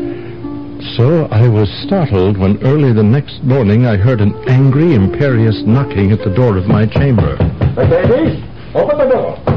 So 0.96 1.26
I 1.32 1.48
was 1.48 1.70
startled 1.88 2.38
when 2.38 2.64
early 2.64 2.94
the 2.94 3.02
next 3.04 3.42
morning 3.42 3.88
I 3.88 3.98
heard 3.98 4.22
an 4.22 4.36
angry, 4.48 4.94
imperious 4.94 5.64
knocking 5.66 6.12
at 6.12 6.20
the 6.20 6.36
door 6.36 6.56
of 6.56 6.68
my 6.68 6.86
chamber. 6.86 7.36
Mercedes, 7.76 8.44
open 8.76 9.00
the 9.00 9.10
door. 9.10 9.57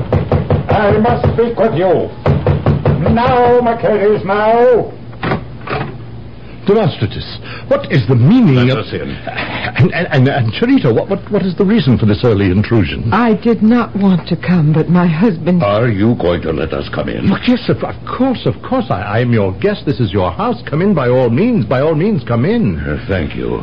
I 0.71 0.99
must 0.99 1.25
speak 1.35 1.59
with 1.59 1.75
you. 1.75 2.09
Now, 3.13 3.61
Mercedes, 3.61 4.25
now. 4.25 4.97
Demostratus, 6.67 7.27
what 7.69 7.91
is 7.91 8.07
the 8.07 8.15
meaning 8.15 8.69
Let 8.69 8.79
of... 8.79 8.85
us 8.85 8.93
in. 8.93 9.11
And, 9.11 9.91
and, 9.93 10.07
and, 10.13 10.29
and 10.29 10.53
Charito, 10.53 10.95
what, 10.95 11.09
what, 11.09 11.19
what 11.33 11.43
is 11.43 11.57
the 11.57 11.65
reason 11.65 11.99
for 11.99 12.07
this 12.07 12.21
early 12.23 12.47
intrusion? 12.51 13.13
I 13.13 13.35
did 13.35 13.63
not 13.63 13.97
want 13.97 14.29
to 14.29 14.37
come, 14.37 14.73
but 14.73 14.89
my 14.89 15.07
husband. 15.07 15.63
Are 15.65 15.89
you 15.89 16.15
going 16.21 16.43
to 16.43 16.53
let 16.53 16.73
us 16.73 16.89
come 16.95 17.09
in? 17.09 17.27
Look, 17.27 17.49
yes, 17.49 17.69
of, 17.69 17.79
of 17.83 17.97
course, 18.07 18.47
of 18.47 18.55
course. 18.63 18.87
I, 18.91 19.03
I 19.03 19.21
am 19.21 19.33
your 19.33 19.53
guest. 19.59 19.85
This 19.87 19.99
is 19.99 20.13
your 20.13 20.31
house. 20.31 20.63
Come 20.69 20.83
in 20.83 20.95
by 20.95 21.09
all 21.09 21.31
means. 21.31 21.65
By 21.65 21.81
all 21.81 21.95
means, 21.97 22.23
come 22.29 22.45
in. 22.45 22.79
Uh, 22.79 23.05
thank 23.09 23.35
you. 23.35 23.59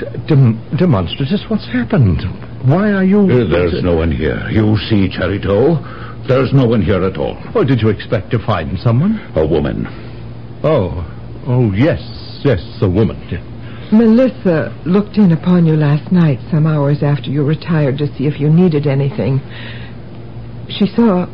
D- 0.00 0.10
Dem- 0.26 0.58
Demostratus, 0.74 1.48
what's 1.48 1.66
happened? 1.70 2.24
Why 2.64 2.92
are 2.92 3.04
you... 3.04 3.20
Uh, 3.20 3.48
there's 3.50 3.82
no 3.82 3.96
one 3.96 4.10
here. 4.10 4.48
You 4.48 4.76
see, 4.88 5.08
Charito, 5.08 6.26
there's 6.26 6.52
no 6.54 6.66
one 6.66 6.80
here 6.80 7.04
at 7.04 7.18
all. 7.18 7.36
Oh, 7.54 7.62
did 7.62 7.82
you 7.82 7.90
expect 7.90 8.30
to 8.30 8.38
find 8.38 8.78
someone? 8.78 9.20
A 9.36 9.46
woman. 9.46 9.86
Oh, 10.64 11.04
oh, 11.46 11.72
yes, 11.72 12.00
yes, 12.42 12.60
a 12.80 12.88
woman. 12.88 13.20
Melissa 13.92 14.74
looked 14.86 15.18
in 15.18 15.32
upon 15.32 15.66
you 15.66 15.76
last 15.76 16.10
night, 16.10 16.38
some 16.50 16.66
hours 16.66 17.02
after 17.02 17.28
you 17.28 17.44
retired, 17.44 17.98
to 17.98 18.06
see 18.16 18.26
if 18.26 18.40
you 18.40 18.48
needed 18.48 18.86
anything. 18.86 19.40
She 20.70 20.86
saw. 20.86 21.26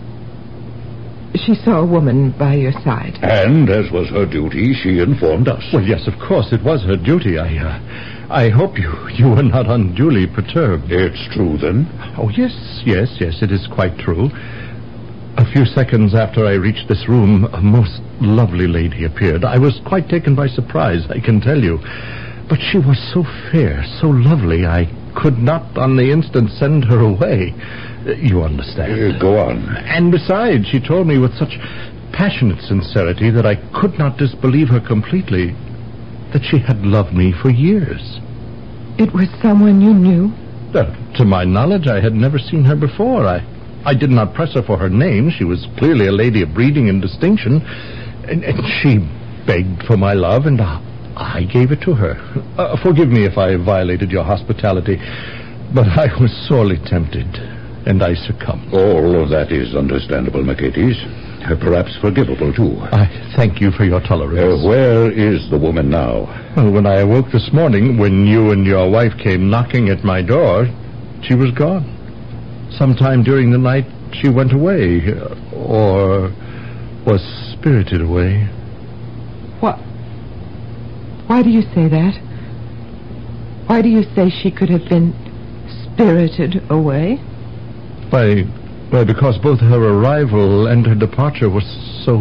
She 1.46 1.54
saw 1.54 1.78
a 1.78 1.86
woman 1.86 2.34
by 2.36 2.54
your 2.54 2.72
side. 2.82 3.18
And, 3.22 3.70
as 3.70 3.90
was 3.92 4.10
her 4.10 4.26
duty, 4.26 4.74
she 4.74 4.98
informed 4.98 5.46
us. 5.46 5.62
Well, 5.72 5.84
yes, 5.84 6.08
of 6.08 6.14
course, 6.18 6.48
it 6.50 6.62
was 6.64 6.82
her 6.82 6.96
duty. 6.96 7.38
I, 7.38 7.56
uh, 7.56 8.19
I 8.30 8.48
hope 8.48 8.78
you, 8.78 8.94
you 9.10 9.28
were 9.28 9.42
not 9.42 9.68
unduly 9.68 10.28
perturbed. 10.28 10.86
It's 10.92 11.34
true, 11.34 11.58
then? 11.58 11.90
Oh, 12.16 12.28
yes, 12.30 12.54
yes, 12.86 13.16
yes, 13.18 13.42
it 13.42 13.50
is 13.50 13.66
quite 13.66 13.98
true. 13.98 14.30
A 15.36 15.44
few 15.50 15.66
seconds 15.66 16.14
after 16.14 16.46
I 16.46 16.54
reached 16.54 16.86
this 16.86 17.08
room, 17.08 17.46
a 17.52 17.60
most 17.60 18.00
lovely 18.20 18.68
lady 18.68 19.04
appeared. 19.04 19.44
I 19.44 19.58
was 19.58 19.80
quite 19.84 20.08
taken 20.08 20.36
by 20.36 20.46
surprise, 20.46 21.02
I 21.10 21.18
can 21.18 21.40
tell 21.40 21.58
you. 21.58 21.78
But 22.48 22.60
she 22.70 22.78
was 22.78 23.02
so 23.12 23.24
fair, 23.50 23.82
so 24.00 24.06
lovely, 24.06 24.64
I 24.64 24.86
could 25.20 25.38
not 25.38 25.76
on 25.76 25.96
the 25.96 26.12
instant 26.12 26.50
send 26.50 26.84
her 26.84 27.00
away. 27.00 27.52
You 28.16 28.44
understand. 28.44 29.16
Uh, 29.16 29.18
go 29.18 29.38
on. 29.38 29.76
And 29.76 30.12
besides, 30.12 30.68
she 30.68 30.78
told 30.78 31.08
me 31.08 31.18
with 31.18 31.34
such 31.34 31.58
passionate 32.12 32.62
sincerity 32.62 33.30
that 33.30 33.46
I 33.46 33.56
could 33.74 33.98
not 33.98 34.18
disbelieve 34.18 34.68
her 34.68 34.80
completely 34.80 35.50
that 36.32 36.42
she 36.44 36.58
had 36.58 36.78
loved 36.82 37.12
me 37.12 37.32
for 37.42 37.50
years. 37.50 38.20
It 38.98 39.12
was 39.14 39.28
someone 39.42 39.80
you 39.80 39.94
knew. 39.94 40.32
Uh, 40.74 40.94
to 41.16 41.24
my 41.24 41.44
knowledge, 41.44 41.86
I 41.86 42.00
had 42.00 42.12
never 42.12 42.38
seen 42.38 42.64
her 42.64 42.76
before. 42.76 43.26
I, 43.26 43.40
I 43.84 43.94
did 43.94 44.10
not 44.10 44.34
press 44.34 44.54
her 44.54 44.62
for 44.62 44.76
her 44.76 44.90
name. 44.90 45.30
She 45.30 45.44
was 45.44 45.66
clearly 45.78 46.06
a 46.06 46.12
lady 46.12 46.42
of 46.42 46.54
breeding 46.54 46.88
and 46.88 47.00
distinction. 47.00 47.62
And, 48.28 48.44
and 48.44 48.60
she 48.80 48.98
begged 49.46 49.82
for 49.86 49.96
my 49.96 50.12
love, 50.12 50.46
and 50.46 50.60
I, 50.60 50.78
I 51.16 51.44
gave 51.50 51.72
it 51.72 51.80
to 51.82 51.94
her. 51.94 52.14
Uh, 52.56 52.76
forgive 52.82 53.08
me 53.08 53.24
if 53.24 53.38
I 53.38 53.56
violated 53.56 54.10
your 54.10 54.24
hospitality, 54.24 54.96
but 55.74 55.86
I 55.88 56.06
was 56.20 56.30
sorely 56.48 56.78
tempted, 56.84 57.26
and 57.86 58.02
I 58.02 58.14
succumbed. 58.14 58.72
All 58.72 59.22
of 59.22 59.30
that 59.30 59.50
is 59.50 59.74
understandable, 59.74 60.44
Mercedes. 60.44 60.96
Perhaps 61.40 61.96
forgivable, 62.00 62.52
too. 62.52 62.78
I 62.92 63.06
thank 63.34 63.60
you 63.60 63.70
for 63.70 63.84
your 63.84 64.00
tolerance. 64.00 64.62
Uh, 64.62 64.68
where 64.68 65.10
is 65.10 65.48
the 65.50 65.58
woman 65.58 65.90
now? 65.90 66.26
Well, 66.56 66.70
when 66.70 66.86
I 66.86 67.00
awoke 67.00 67.32
this 67.32 67.50
morning, 67.52 67.98
when 67.98 68.26
you 68.26 68.50
and 68.50 68.64
your 68.64 68.90
wife 68.90 69.12
came 69.18 69.50
knocking 69.50 69.88
at 69.88 70.04
my 70.04 70.22
door, 70.22 70.66
she 71.22 71.34
was 71.34 71.50
gone. 71.52 71.84
Sometime 72.70 73.22
during 73.22 73.50
the 73.50 73.58
night, 73.58 73.84
she 74.12 74.28
went 74.28 74.52
away, 74.52 75.00
or 75.52 76.30
was 77.06 77.20
spirited 77.52 78.00
away. 78.02 78.44
What? 79.60 79.78
Why 81.26 81.42
do 81.42 81.50
you 81.50 81.62
say 81.62 81.88
that? 81.88 82.14
Why 83.66 83.82
do 83.82 83.88
you 83.88 84.02
say 84.14 84.30
she 84.30 84.50
could 84.50 84.68
have 84.68 84.88
been 84.88 85.14
spirited 85.94 86.62
away? 86.70 87.16
Why, 88.10 88.44
why, 88.90 89.04
because 89.04 89.38
both 89.38 89.60
her 89.60 89.82
arrival 89.82 90.66
and 90.66 90.86
her 90.86 90.94
departure 90.94 91.48
were 91.48 91.62
so 92.04 92.18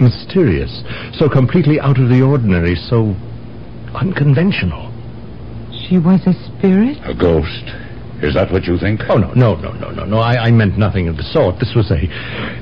mysterious, 0.00 0.82
so 1.18 1.28
completely 1.28 1.80
out 1.80 1.98
of 1.98 2.08
the 2.08 2.22
ordinary, 2.22 2.76
so 2.76 3.14
unconventional. 3.94 4.90
She 5.88 5.98
was 5.98 6.20
a 6.26 6.34
spirit? 6.46 6.98
A 7.04 7.14
ghost. 7.14 7.64
Is 8.22 8.34
that 8.34 8.50
what 8.52 8.64
you 8.64 8.78
think? 8.78 9.02
Oh 9.08 9.18
no, 9.18 9.32
no, 9.34 9.56
no, 9.56 9.72
no, 9.72 9.90
no, 9.90 10.04
no! 10.04 10.18
I, 10.18 10.46
I 10.46 10.50
meant 10.50 10.78
nothing 10.78 11.08
of 11.08 11.16
the 11.16 11.24
sort. 11.24 11.58
This 11.58 11.74
was 11.74 11.90
a, 11.90 12.06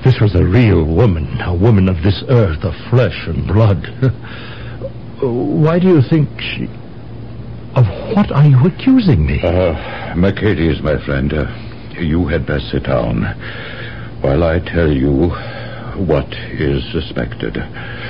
this 0.02 0.18
was 0.20 0.34
a 0.34 0.42
real 0.42 0.84
woman, 0.84 1.40
a 1.40 1.54
woman 1.54 1.88
of 1.88 2.02
this 2.02 2.24
earth, 2.28 2.64
of 2.64 2.74
flesh 2.90 3.26
and 3.28 3.46
blood. 3.46 3.78
Why 5.22 5.78
do 5.78 5.88
you 5.88 6.02
think 6.08 6.28
she? 6.40 6.64
Of 7.76 7.86
what 8.16 8.32
are 8.32 8.46
you 8.46 8.58
accusing 8.66 9.24
me? 9.24 9.40
Uh, 9.42 10.16
Mercedes, 10.16 10.82
my 10.82 11.02
friend, 11.04 11.32
uh, 11.32 11.44
you 11.98 12.26
had 12.26 12.46
best 12.46 12.70
sit 12.70 12.85
down 12.85 13.22
while 14.20 14.44
I 14.44 14.59
tell 14.61 14.90
you 14.90 15.31
what 16.07 16.26
is 16.52 16.83
suspected. 16.92 17.57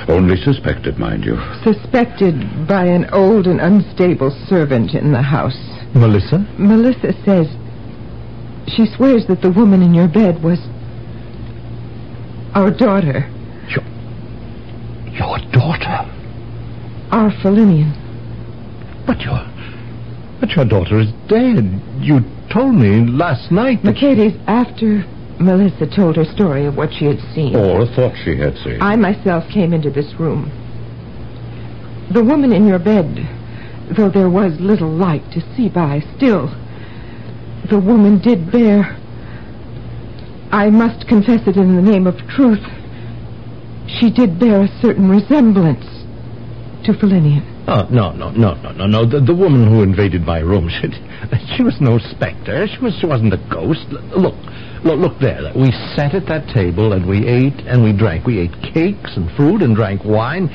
Only 0.07 0.37
suspected, 0.37 0.97
mind 0.97 1.25
you. 1.25 1.37
Suspected 1.63 2.67
by 2.67 2.85
an 2.85 3.09
old 3.11 3.47
and 3.47 3.59
unstable 3.59 4.31
servant 4.47 4.93
in 4.93 5.11
the 5.11 5.21
house. 5.21 5.57
Melissa? 5.95 6.39
Melissa 6.57 7.13
says 7.25 7.47
she 8.67 8.85
swears 8.95 9.27
that 9.27 9.41
the 9.41 9.51
woman 9.51 9.81
in 9.81 9.93
your 9.93 10.07
bed 10.07 10.41
was 10.41 10.59
our 12.55 12.71
daughter, 12.71 13.27
Your, 13.67 13.83
your 15.11 15.37
daughter? 15.51 16.09
our 17.11 17.31
Philinnion. 17.41 17.91
But 19.05 19.19
your, 19.21 19.39
but 20.39 20.49
your 20.55 20.65
daughter 20.65 20.99
is 20.99 21.11
dead. 21.27 21.81
You 21.99 22.21
told 22.53 22.75
me 22.75 23.05
last 23.05 23.51
night. 23.51 23.81
that- 23.83 23.95
Mercedes, 23.95 24.33
after 24.47 25.03
Melissa 25.39 25.87
told 25.87 26.15
her 26.15 26.25
story 26.25 26.65
of 26.65 26.77
what 26.77 26.93
she 26.93 27.05
had 27.05 27.19
seen, 27.33 27.55
Or 27.55 27.85
thought 27.85 28.13
she 28.23 28.35
had 28.35 28.55
seen. 28.57 28.77
I 28.79 28.95
myself 28.95 29.49
came 29.49 29.73
into 29.73 29.89
this 29.89 30.19
room. 30.19 30.51
The 32.11 32.23
woman 32.23 32.53
in 32.53 32.67
your 32.67 32.79
bed, 32.79 33.27
though 33.89 34.09
there 34.09 34.29
was 34.29 34.59
little 34.59 34.89
light 34.89 35.23
to 35.31 35.41
see 35.55 35.67
by, 35.67 36.03
still, 36.15 36.51
the 37.69 37.79
woman 37.79 38.19
did 38.19 38.51
bear. 38.51 38.95
I 40.51 40.69
must 40.69 41.07
confess 41.07 41.47
it 41.47 41.57
in 41.57 41.75
the 41.75 41.81
name 41.81 42.05
of 42.05 42.15
truth. 42.27 42.63
She 43.87 44.11
did 44.11 44.37
bear 44.37 44.61
a 44.61 44.67
certain 44.81 45.09
resemblance 45.09 45.85
to 46.83 46.93
Philinnion. 46.93 47.52
Oh, 47.65 47.87
no, 47.89 48.11
no, 48.11 48.29
no, 48.31 48.55
no, 48.55 48.71
no, 48.73 48.87
no. 48.87 49.05
The, 49.05 49.21
the 49.21 49.33
woman 49.33 49.71
who 49.71 49.83
invaded 49.83 50.23
my 50.23 50.39
room, 50.39 50.67
she, 50.81 50.91
she 51.55 51.63
was 51.63 51.79
no 51.79 51.97
specter. 51.97 52.67
She, 52.67 52.83
was, 52.83 52.97
she 52.99 53.05
wasn't 53.05 53.33
a 53.33 53.39
ghost. 53.47 53.87
Look, 53.87 54.35
look, 54.83 54.99
look 54.99 55.19
there. 55.23 55.39
We 55.55 55.71
sat 55.95 56.13
at 56.13 56.27
that 56.27 56.51
table 56.53 56.91
and 56.91 57.07
we 57.07 57.23
ate 57.23 57.63
and 57.63 57.81
we 57.81 57.95
drank. 57.95 58.27
We 58.27 58.39
ate 58.39 58.51
cakes 58.73 59.15
and 59.15 59.31
fruit 59.37 59.61
and 59.61 59.75
drank 59.75 60.03
wine 60.03 60.51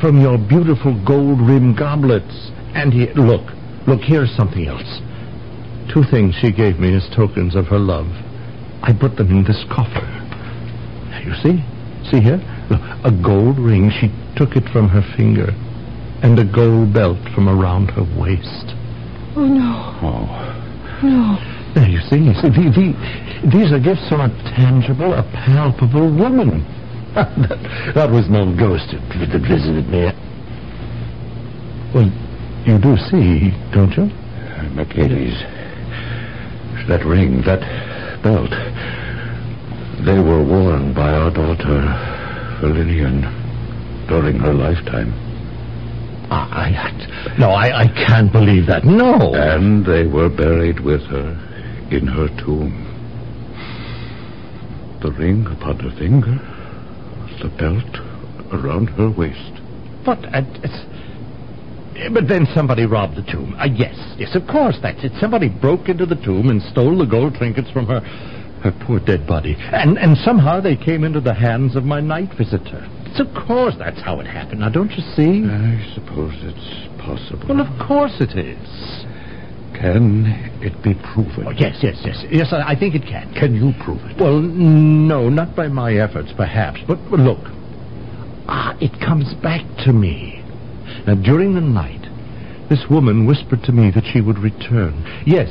from 0.00 0.20
your 0.20 0.36
beautiful 0.36 0.98
gold-rimmed 1.06 1.78
goblets. 1.78 2.50
And 2.74 2.92
here, 2.92 3.14
look, 3.14 3.46
look, 3.86 4.02
here's 4.02 4.34
something 4.34 4.66
else. 4.66 4.98
Two 5.94 6.02
things 6.10 6.34
she 6.42 6.50
gave 6.50 6.82
me 6.82 6.90
as 6.90 7.06
tokens 7.14 7.54
of 7.54 7.66
her 7.66 7.78
love. 7.78 8.10
I 8.82 8.90
put 8.98 9.14
them 9.14 9.30
in 9.30 9.44
this 9.46 9.62
coffer. 9.70 10.06
You 11.22 11.34
see? 11.38 11.62
See 12.10 12.18
here? 12.18 12.42
Look, 12.66 12.82
a 13.06 13.14
gold 13.14 13.62
ring. 13.62 13.94
She 13.94 14.10
took 14.34 14.56
it 14.58 14.66
from 14.72 14.88
her 14.88 15.06
finger 15.16 15.54
and 16.22 16.38
a 16.38 16.44
gold 16.44 16.92
belt 16.92 17.18
from 17.34 17.48
around 17.48 17.90
her 17.90 18.02
waist. 18.18 18.74
Oh, 19.36 19.46
no. 19.46 19.94
Oh. 20.02 20.48
No. 21.02 21.38
There, 21.74 21.88
you 21.88 22.00
see, 22.00 22.16
you 22.16 22.34
see 22.34 22.48
the, 22.48 22.70
the, 22.74 22.86
these 23.54 23.70
are 23.70 23.78
gifts 23.78 24.08
from 24.08 24.22
a 24.22 24.28
tangible, 24.56 25.12
a 25.14 25.22
palpable 25.22 26.10
woman. 26.10 26.66
that, 27.14 27.92
that 27.94 28.10
was 28.10 28.28
no 28.28 28.50
ghost 28.56 28.90
that, 28.90 29.30
that 29.30 29.42
visited 29.46 29.86
me. 29.88 30.10
Well, 31.94 32.10
you 32.66 32.78
do 32.78 32.96
see, 33.08 33.54
don't 33.72 33.94
you? 33.94 34.10
Uh, 34.10 34.62
Mercedes. 34.74 35.38
That 36.88 37.04
ring, 37.04 37.42
that 37.46 37.60
belt, 38.22 38.50
they 40.04 40.18
were 40.18 40.42
worn 40.42 40.94
by 40.94 41.12
our 41.12 41.30
daughter, 41.30 41.80
Philinnion, 42.60 43.22
during 44.08 44.38
her 44.38 44.54
lifetime. 44.54 45.27
I, 46.30 46.74
I, 46.76 47.36
no, 47.38 47.50
I, 47.50 47.82
I 47.82 47.86
can't 48.06 48.30
believe 48.30 48.66
that. 48.66 48.84
No. 48.84 49.34
And 49.34 49.84
they 49.84 50.06
were 50.06 50.28
buried 50.28 50.80
with 50.80 51.02
her 51.06 51.30
in 51.90 52.06
her 52.06 52.28
tomb. 52.44 52.84
The 55.02 55.12
ring 55.12 55.46
upon 55.46 55.78
her 55.78 55.96
finger, 55.96 56.36
the 57.40 57.48
belt 57.56 58.52
around 58.52 58.88
her 58.88 59.10
waist. 59.10 59.62
But, 60.04 60.24
uh, 60.34 60.42
it's, 60.62 62.12
but 62.12 62.28
then 62.28 62.46
somebody 62.54 62.84
robbed 62.84 63.16
the 63.16 63.22
tomb. 63.22 63.54
Uh, 63.58 63.66
yes, 63.66 63.96
yes, 64.18 64.34
of 64.34 64.46
course, 64.46 64.78
that's 64.82 65.02
it. 65.04 65.12
Somebody 65.20 65.48
broke 65.48 65.88
into 65.88 66.04
the 66.04 66.16
tomb 66.16 66.48
and 66.48 66.60
stole 66.62 66.98
the 66.98 67.06
gold 67.06 67.34
trinkets 67.34 67.70
from 67.70 67.86
her, 67.86 68.00
her 68.00 68.72
poor 68.86 69.00
dead 69.00 69.26
body. 69.26 69.56
And, 69.58 69.98
and 69.98 70.16
somehow 70.18 70.60
they 70.60 70.76
came 70.76 71.04
into 71.04 71.20
the 71.20 71.34
hands 71.34 71.76
of 71.76 71.84
my 71.84 72.00
night 72.00 72.30
visitor. 72.36 72.86
It's 73.10 73.20
of 73.20 73.46
course 73.46 73.74
that's 73.78 74.00
how 74.00 74.20
it 74.20 74.26
happened. 74.26 74.60
Now, 74.60 74.68
don't 74.68 74.90
you 74.92 75.02
see? 75.16 75.44
I 75.44 75.80
suppose 75.94 76.34
it's 76.42 77.02
possible. 77.02 77.48
Well, 77.48 77.60
of 77.60 77.86
course 77.86 78.20
it 78.20 78.36
is. 78.36 78.68
Can 79.74 80.26
it 80.60 80.82
be 80.82 80.94
proven? 81.12 81.46
Oh, 81.46 81.50
yes, 81.50 81.78
yes, 81.82 81.96
yes. 82.04 82.24
Yes, 82.30 82.52
I, 82.52 82.72
I 82.72 82.74
think 82.78 82.94
it 82.94 83.02
can. 83.02 83.32
Can 83.34 83.54
you 83.54 83.72
prove 83.84 84.02
it? 84.10 84.20
Well, 84.20 84.40
no, 84.40 85.28
not 85.28 85.54
by 85.54 85.68
my 85.68 85.94
efforts, 85.94 86.32
perhaps. 86.36 86.80
But, 86.88 86.98
but 87.10 87.20
look. 87.20 87.38
Ah, 88.48 88.76
it 88.80 88.98
comes 88.98 89.34
back 89.34 89.62
to 89.84 89.92
me. 89.92 90.42
Now, 91.06 91.14
during 91.14 91.54
the 91.54 91.60
night, 91.60 92.02
this 92.68 92.84
woman 92.90 93.26
whispered 93.26 93.62
to 93.64 93.72
me 93.72 93.90
that 93.94 94.04
she 94.12 94.20
would 94.20 94.38
return. 94.38 95.04
Yes, 95.26 95.48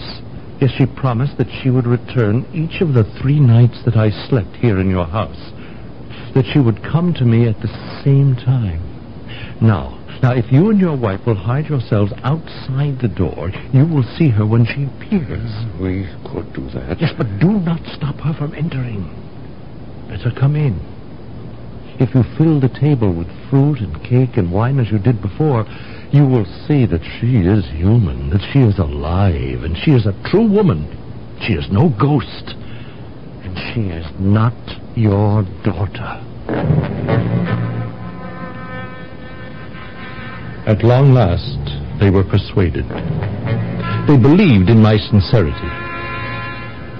yes, 0.60 0.72
she 0.78 0.86
promised 0.86 1.38
that 1.38 1.48
she 1.64 1.70
would 1.70 1.88
return 1.88 2.46
each 2.54 2.82
of 2.82 2.94
the 2.94 3.06
three 3.22 3.40
nights 3.40 3.80
that 3.86 3.96
I 3.96 4.10
slept 4.28 4.56
here 4.58 4.80
in 4.80 4.90
your 4.90 5.06
house. 5.06 5.54
That 6.38 6.46
she 6.54 6.60
would 6.60 6.84
come 6.84 7.16
to 7.16 7.26
me 7.26 7.48
at 7.48 7.60
the 7.62 8.02
same 8.06 8.36
time. 8.36 8.78
Now, 9.60 9.98
now, 10.22 10.34
if 10.34 10.52
you 10.52 10.70
and 10.70 10.80
your 10.80 10.96
wife 10.96 11.26
will 11.26 11.34
hide 11.34 11.66
yourselves 11.66 12.14
outside 12.22 13.02
the 13.02 13.08
door, 13.08 13.50
you 13.74 13.88
will 13.88 14.04
see 14.04 14.30
her 14.30 14.46
when 14.46 14.64
she 14.64 14.86
appears. 14.86 15.50
We 15.82 16.06
could 16.30 16.54
do 16.54 16.70
that. 16.78 17.02
Yes, 17.02 17.14
but 17.18 17.40
do 17.40 17.54
not 17.54 17.82
stop 17.88 18.22
her 18.22 18.36
from 18.38 18.54
entering. 18.54 19.10
Let 20.10 20.22
her 20.22 20.32
come 20.32 20.56
in. 20.56 20.78
If 22.00 22.14
you 22.14 22.22
fill 22.38 22.60
the 22.60 22.70
table 22.70 23.12
with 23.12 23.34
fruit 23.50 23.80
and 23.80 23.98
cake 24.04 24.38
and 24.38 24.52
wine 24.52 24.78
as 24.80 24.92
you 24.92 25.00
did 25.00 25.20
before, 25.20 25.66
you 26.12 26.22
will 26.22 26.46
see 26.68 26.86
that 26.86 27.02
she 27.18 27.50
is 27.50 27.66
human, 27.66 28.30
that 28.30 28.46
she 28.54 28.60
is 28.60 28.78
alive, 28.78 29.64
and 29.64 29.76
she 29.76 29.90
is 29.90 30.06
a 30.06 30.14
true 30.30 30.46
woman. 30.48 30.86
She 31.42 31.54
is 31.54 31.66
no 31.72 31.90
ghost. 31.90 32.54
And 33.42 33.58
she 33.74 33.90
is 33.90 34.06
not 34.20 34.54
your 34.96 35.42
daughter. 35.64 36.27
At 40.68 40.84
long 40.84 41.14
last, 41.14 41.60
they 42.00 42.10
were 42.10 42.24
persuaded. 42.24 42.84
They 44.08 44.18
believed 44.18 44.70
in 44.70 44.82
my 44.82 44.98
sincerity. 44.98 45.70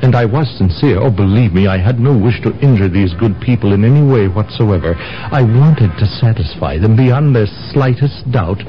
And 0.02 0.16
I 0.16 0.26
was 0.26 0.48
sincere. 0.58 1.00
Oh, 1.02 1.10
believe 1.10 1.54
me, 1.54 1.68
I 1.68 1.78
had 1.78 2.00
no 2.00 2.16
wish 2.18 2.40
to 2.44 2.58
injure 2.60 2.88
these 2.88 3.14
good 3.16 3.40
people 3.42 3.74
in 3.74 3.84
any 3.84 4.06
way 4.06 4.28
whatsoever. 4.28 4.96
I 4.96 5.42
wanted 5.42 5.92
to 5.98 6.06
satisfy 6.06 6.78
them 6.78 6.96
beyond 6.96 7.36
their 7.36 7.48
slightest 7.72 8.30
doubt 8.32 8.60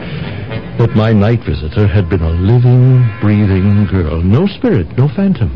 that 0.78 0.96
my 0.96 1.12
night 1.12 1.40
visitor 1.46 1.86
had 1.86 2.08
been 2.08 2.22
a 2.22 2.30
living, 2.30 3.06
breathing 3.20 3.86
girl. 3.86 4.22
No 4.22 4.46
spirit, 4.46 4.96
no 4.96 5.08
phantom. 5.08 5.50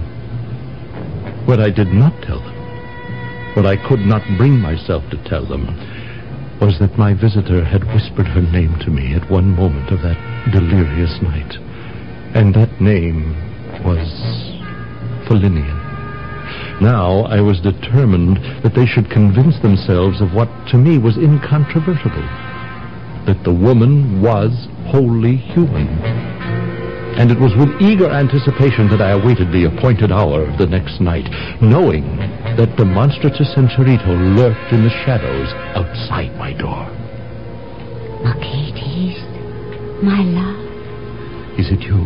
What 1.47 1.59
I 1.59 1.71
did 1.71 1.89
not 1.89 2.13
tell 2.23 2.39
them, 2.39 2.52
what 3.55 3.67
I 3.67 3.77
could 3.77 4.01
not 4.01 4.23
bring 4.39 4.59
myself 4.59 5.03
to 5.11 5.23
tell 5.29 5.45
them, 5.45 5.67
was 6.61 6.79
that 6.79 6.97
my 6.97 7.13
visitor 7.13 7.65
had 7.65 7.85
whispered 7.93 8.27
her 8.29 8.41
name 8.41 8.79
to 8.81 8.91
me 8.91 9.15
at 9.15 9.31
one 9.31 9.55
moment 9.55 9.91
of 9.91 10.01
that 10.03 10.51
delirious 10.53 11.21
night. 11.21 11.57
And 12.35 12.55
that 12.55 12.81
name 12.81 13.35
was 13.85 14.09
Philinnion. 15.27 15.83
Now 16.81 17.23
I 17.25 17.41
was 17.41 17.61
determined 17.61 18.39
that 18.63 18.75
they 18.75 18.87
should 18.87 19.11
convince 19.11 19.59
themselves 19.61 20.21
of 20.21 20.33
what 20.33 20.49
to 20.69 20.79
me 20.79 20.99
was 20.99 21.17
incontrovertible. 21.17 22.27
That 23.27 23.43
the 23.45 23.53
woman 23.53 24.23
was 24.23 24.69
wholly 24.87 25.37
human. 25.37 25.89
And 27.19 27.31
it 27.31 27.39
was 27.39 27.55
with 27.57 27.81
eager 27.81 28.09
anticipation 28.11 28.89
that 28.89 29.03
I 29.03 29.11
awaited 29.11 29.53
the 29.53 29.65
appointed 29.65 30.11
hour 30.11 30.43
of 30.43 30.59
the 30.59 30.67
next 30.67 31.01
night, 31.01 31.29
knowing 31.61 32.03
that 32.57 32.77
Demostratus 32.77 33.57
and 33.57 33.69
Charito 33.69 34.13
lurked 34.37 34.73
in 34.73 34.83
the 34.85 34.91
shadows 35.05 35.49
outside 35.77 36.37
my 36.37 36.53
door. 36.53 36.87
Mercedes, 38.23 39.19
my 40.03 40.21
love, 40.23 41.59
Is 41.59 41.71
it 41.73 41.81
you? 41.83 41.99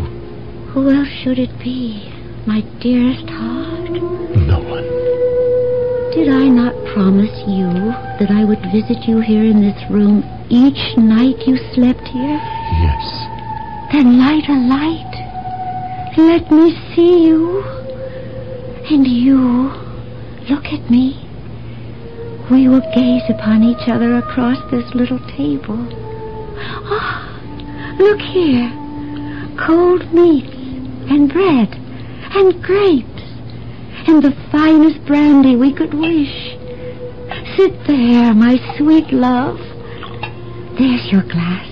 who 0.73 0.91
else 0.91 1.09
should 1.23 1.39
it 1.39 1.51
be? 1.59 2.13
My 2.47 2.61
dearest 2.81 3.29
heart. 3.31 3.91
No 4.47 4.61
one. 4.61 4.87
Did 6.15 6.29
I 6.33 6.49
not 6.49 6.73
promise 6.95 7.33
you 7.49 7.69
that 8.21 8.31
I 8.31 8.45
would 8.45 8.61
visit 8.73 9.05
you 9.09 9.21
here 9.21 9.45
in 9.45 9.61
this 9.61 9.77
room 9.91 10.23
each 10.49 10.97
night 10.97 11.37
you 11.47 11.57
slept 11.75 12.07
here? 12.09 12.39
Yes. 12.81 13.05
Then 13.93 14.19
light 14.19 14.49
a 14.49 14.57
light. 14.69 15.13
Let 16.17 16.51
me 16.51 16.73
see 16.95 17.25
you. 17.27 17.63
And 18.91 19.07
you, 19.07 19.69
look 20.49 20.65
at 20.67 20.91
me. 20.91 21.23
We 22.51 22.69
will 22.69 22.83
gaze 22.95 23.29
upon 23.29 23.63
each 23.65 23.89
other 23.89 24.17
across 24.19 24.59
this 24.71 24.95
little 24.95 25.19
table. 25.37 25.79
Ah, 26.59 27.97
look 27.99 28.21
here. 28.21 28.71
Cold 29.59 30.13
meats 30.13 30.55
and 31.11 31.33
bread 31.33 31.75
and 32.35 32.63
grapes 32.63 33.23
and 34.07 34.23
the 34.23 34.37
finest 34.53 35.05
brandy 35.07 35.57
we 35.57 35.73
could 35.73 35.95
wish. 35.95 36.55
Sit 37.57 37.87
there, 37.87 38.35
my 38.35 38.59
sweet 38.77 39.11
love. 39.13 39.59
There's 40.79 41.11
your 41.11 41.23
glass. 41.23 41.67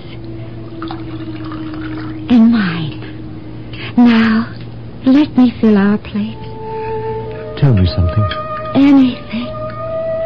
And 2.30 2.50
mine. 2.50 3.94
Now, 3.96 4.52
let 5.06 5.36
me 5.36 5.52
fill 5.60 5.76
our 5.76 5.98
plates. 5.98 6.40
Tell 7.60 7.74
me 7.74 7.86
something. 7.86 8.53
Anything. 8.74 9.46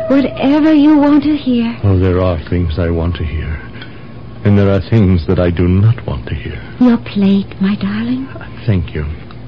Whatever 0.08 0.72
you 0.72 0.96
want 0.96 1.22
to 1.24 1.36
hear. 1.36 1.76
Oh, 1.84 1.98
there 1.98 2.20
are 2.20 2.38
things 2.48 2.78
I 2.78 2.90
want 2.90 3.16
to 3.16 3.24
hear. 3.24 3.60
And 4.44 4.56
there 4.56 4.70
are 4.70 4.80
things 4.88 5.26
that 5.26 5.38
I 5.38 5.50
do 5.50 5.68
not 5.68 6.06
want 6.06 6.26
to 6.28 6.34
hear. 6.34 6.56
Your 6.80 6.96
plate, 6.96 7.60
my 7.60 7.76
darling. 7.76 8.26
Thank 8.64 8.94
you. 8.94 9.04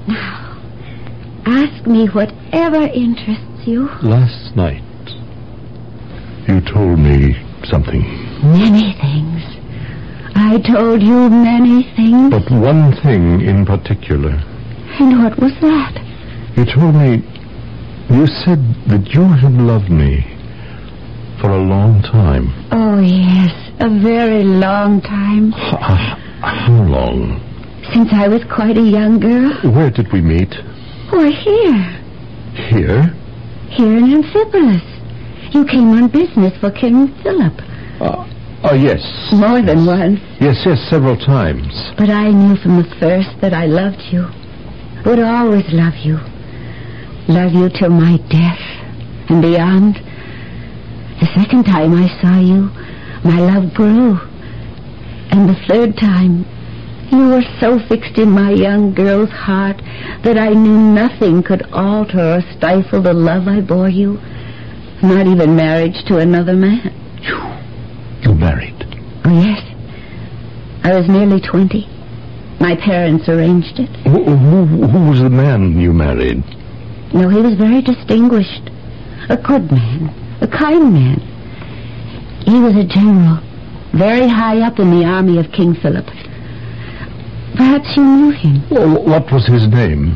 Now, 0.07 0.61
ask 1.45 1.87
me 1.87 2.07
whatever 2.07 2.83
interests 2.93 3.65
you. 3.65 3.89
Last 4.03 4.55
night, 4.55 4.83
you 6.47 6.61
told 6.61 6.99
me 6.99 7.33
something. 7.65 8.01
Many 8.43 8.93
things. 9.01 9.41
I 10.35 10.59
told 10.59 11.01
you 11.01 11.29
many 11.29 11.83
things. 11.95 12.29
But 12.29 12.51
one 12.51 12.93
thing 13.01 13.41
in 13.41 13.65
particular. 13.65 14.31
And 14.99 15.23
what 15.23 15.39
was 15.39 15.53
that? 15.61 15.97
You 16.57 16.65
told 16.65 16.95
me. 16.95 17.23
You 18.09 18.27
said 18.27 18.59
that 18.87 19.09
you 19.13 19.23
had 19.23 19.53
loved 19.53 19.89
me 19.89 20.21
for 21.39 21.49
a 21.51 21.61
long 21.63 22.01
time. 22.03 22.51
Oh, 22.71 22.99
yes. 22.99 23.51
A 23.79 23.89
very 23.89 24.43
long 24.43 25.01
time. 25.01 25.53
I, 25.55 26.17
How 26.41 26.83
long? 26.83 27.39
Since 27.93 28.09
I 28.13 28.27
was 28.27 28.43
quite 28.53 28.77
a 28.77 28.81
young 28.81 29.19
girl. 29.19 29.51
Where 29.73 29.89
did 29.89 30.11
we 30.11 30.21
meet? 30.21 30.53
Why, 31.09 31.29
here. 31.31 31.83
Here? 32.69 33.03
Here 33.69 33.97
in 33.97 34.21
Amphipolis. 34.21 34.83
You 35.53 35.65
came 35.65 35.89
on 35.91 36.07
business 36.09 36.53
for 36.59 36.69
King 36.71 37.07
Philip. 37.23 37.53
Uh, 37.99 38.27
oh, 38.63 38.75
yes. 38.75 39.01
More 39.33 39.61
than 39.61 39.85
once. 39.85 40.19
Yes, 40.39 40.61
yes, 40.65 40.79
several 40.89 41.17
times. 41.17 41.73
But 41.97 42.09
I 42.09 42.29
knew 42.29 42.55
from 42.57 42.77
the 42.77 42.95
first 42.99 43.29
that 43.41 43.53
I 43.53 43.65
loved 43.65 44.01
you. 44.11 44.27
Would 45.05 45.19
always 45.19 45.65
love 45.73 45.95
you. 45.95 46.19
Love 47.31 47.53
you 47.53 47.69
till 47.69 47.89
my 47.89 48.17
death 48.27 48.59
and 49.29 49.41
beyond. 49.41 49.95
The 51.21 51.27
second 51.33 51.63
time 51.63 51.93
I 51.95 52.09
saw 52.19 52.37
you, 52.37 52.69
my 53.23 53.39
love 53.39 53.73
grew. 53.73 54.19
And 55.31 55.47
the 55.47 55.55
third 55.65 55.95
time, 55.97 56.45
you 57.09 57.29
were 57.29 57.43
so 57.61 57.79
fixed 57.87 58.17
in 58.17 58.29
my 58.31 58.51
young 58.51 58.93
girl's 58.93 59.29
heart 59.29 59.77
that 60.25 60.37
I 60.37 60.49
knew 60.49 60.77
nothing 60.77 61.41
could 61.41 61.61
alter 61.71 62.35
or 62.35 62.41
stifle 62.57 63.01
the 63.01 63.13
love 63.13 63.47
I 63.47 63.61
bore 63.61 63.87
you. 63.87 64.19
Not 65.01 65.25
even 65.25 65.55
marriage 65.55 66.03
to 66.07 66.17
another 66.17 66.53
man. 66.53 66.91
You, 68.23 68.33
married? 68.33 68.75
Oh, 69.23 69.41
yes. 69.41 69.61
I 70.83 70.99
was 70.99 71.07
nearly 71.07 71.39
20. 71.39 71.87
My 72.59 72.75
parents 72.75 73.29
arranged 73.29 73.79
it. 73.79 73.89
Who, 74.05 74.35
who, 74.35 74.65
who 74.85 75.09
was 75.11 75.21
the 75.21 75.29
man 75.29 75.79
you 75.79 75.93
married? 75.93 76.43
No, 77.13 77.29
he 77.29 77.41
was 77.41 77.55
very 77.55 77.81
distinguished. 77.81 78.69
A 79.29 79.37
good 79.37 79.71
man. 79.71 80.09
A 80.41 80.47
kind 80.47 80.93
man. 80.93 81.19
He 82.45 82.59
was 82.59 82.75
a 82.75 82.83
general. 82.83 83.39
Very 83.93 84.27
high 84.27 84.61
up 84.65 84.79
in 84.79 84.89
the 84.91 85.05
army 85.05 85.37
of 85.37 85.51
King 85.51 85.75
Philip. 85.75 86.05
Perhaps 87.55 87.95
you 87.97 88.03
knew 88.03 88.31
him. 88.31 88.63
Well, 88.71 89.03
what 89.03 89.31
was 89.31 89.45
his 89.45 89.67
name? 89.67 90.15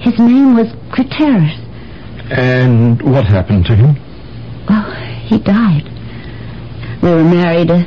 His 0.00 0.18
name 0.18 0.54
was 0.54 0.68
Craterus. 0.92 1.58
And 2.30 3.02
what 3.02 3.24
happened 3.26 3.66
to 3.66 3.74
him? 3.76 3.96
Well, 4.68 4.90
he 5.26 5.38
died. 5.38 5.90
We 7.02 7.10
were 7.10 7.24
married 7.24 7.70
a 7.70 7.84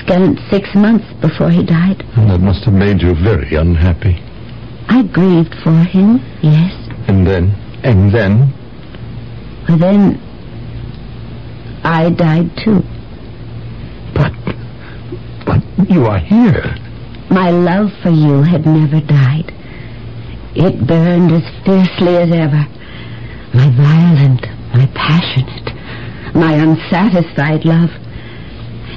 scant 0.00 0.40
six 0.50 0.74
months 0.74 1.06
before 1.20 1.50
he 1.50 1.62
died. 1.62 2.02
That 2.16 2.40
must 2.40 2.64
have 2.64 2.74
made 2.74 3.02
you 3.02 3.14
very 3.14 3.54
unhappy. 3.54 4.20
I 4.88 5.02
grieved 5.02 5.54
for 5.62 5.84
him, 5.84 6.18
yes. 6.42 6.87
And 7.08 7.26
then? 7.26 7.50
And 7.82 8.14
then? 8.14 8.52
But 9.66 9.80
then 9.80 10.20
I 11.82 12.10
died 12.10 12.50
too. 12.62 12.82
But, 14.14 14.32
but 15.46 15.90
you 15.90 16.04
are 16.06 16.18
here. 16.18 16.76
My 17.30 17.50
love 17.50 17.90
for 18.02 18.10
you 18.10 18.42
had 18.42 18.66
never 18.66 19.00
died. 19.00 19.52
It 20.54 20.86
burned 20.86 21.32
as 21.32 21.44
fiercely 21.64 22.16
as 22.16 22.32
ever. 22.32 22.64
My 23.54 23.68
violent, 23.76 24.42
my 24.74 24.86
passionate, 24.94 26.34
my 26.34 26.54
unsatisfied 26.54 27.64
love. 27.64 27.90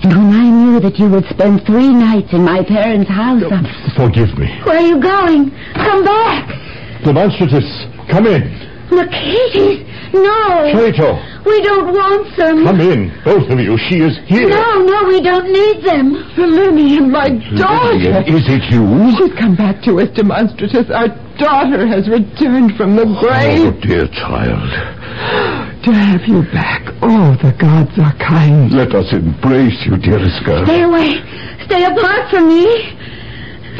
And 0.03 0.17
when 0.17 0.33
I 0.33 0.49
knew 0.49 0.79
that 0.79 0.97
you 0.97 1.09
would 1.09 1.25
spend 1.29 1.61
three 1.65 1.89
nights 1.89 2.33
in 2.33 2.43
my 2.43 2.63
parents' 2.63 3.09
house, 3.09 3.43
I... 3.51 3.93
Forgive 3.95 4.35
me. 4.37 4.49
Where 4.65 4.79
are 4.79 4.87
you 4.87 4.99
going? 4.99 5.51
Come 5.75 6.03
back! 6.03 6.49
Demostratus, 7.03 7.90
come 8.09 8.25
in. 8.27 8.43
Look, 8.91 9.09
Hades! 9.09 9.87
No! 10.13 10.71
Traitor, 10.75 11.15
We 11.45 11.61
don't 11.63 11.93
want 11.95 12.27
them. 12.35 12.65
come 12.65 12.81
in. 12.81 13.07
Both 13.23 13.49
of 13.49 13.59
you. 13.59 13.77
She 13.87 14.01
is 14.03 14.17
here. 14.27 14.49
No, 14.49 14.83
no, 14.83 15.07
we 15.07 15.21
don't 15.21 15.47
need 15.47 15.85
them. 15.85 16.15
Philinnion, 16.35 17.09
my 17.09 17.29
daughter. 17.55 17.95
Is 18.27 18.43
it 18.51 18.63
you? 18.73 18.83
She's 19.15 19.39
come 19.39 19.55
back 19.55 19.81
to 19.83 20.01
us, 20.01 20.09
Demostratus. 20.09 20.91
Our 20.91 21.07
daughter 21.39 21.87
has 21.87 22.09
returned 22.09 22.75
from 22.75 22.97
the 22.97 23.05
grave. 23.23 23.71
Oh, 23.73 23.79
dear 23.81 24.07
child. 24.07 24.69
To 25.81 25.91
have 25.91 26.21
you 26.27 26.43
back. 26.53 26.93
Oh, 27.01 27.33
the 27.41 27.53
gods 27.57 27.97
are 27.97 28.13
kind. 28.21 28.71
Let 28.71 28.93
us 28.93 29.11
embrace 29.13 29.81
you, 29.87 29.97
dearest 29.97 30.43
girl. 30.45 30.63
Stay 30.65 30.83
away. 30.83 31.17
Stay 31.65 31.83
apart 31.85 32.29
from 32.29 32.49
me. 32.49 32.69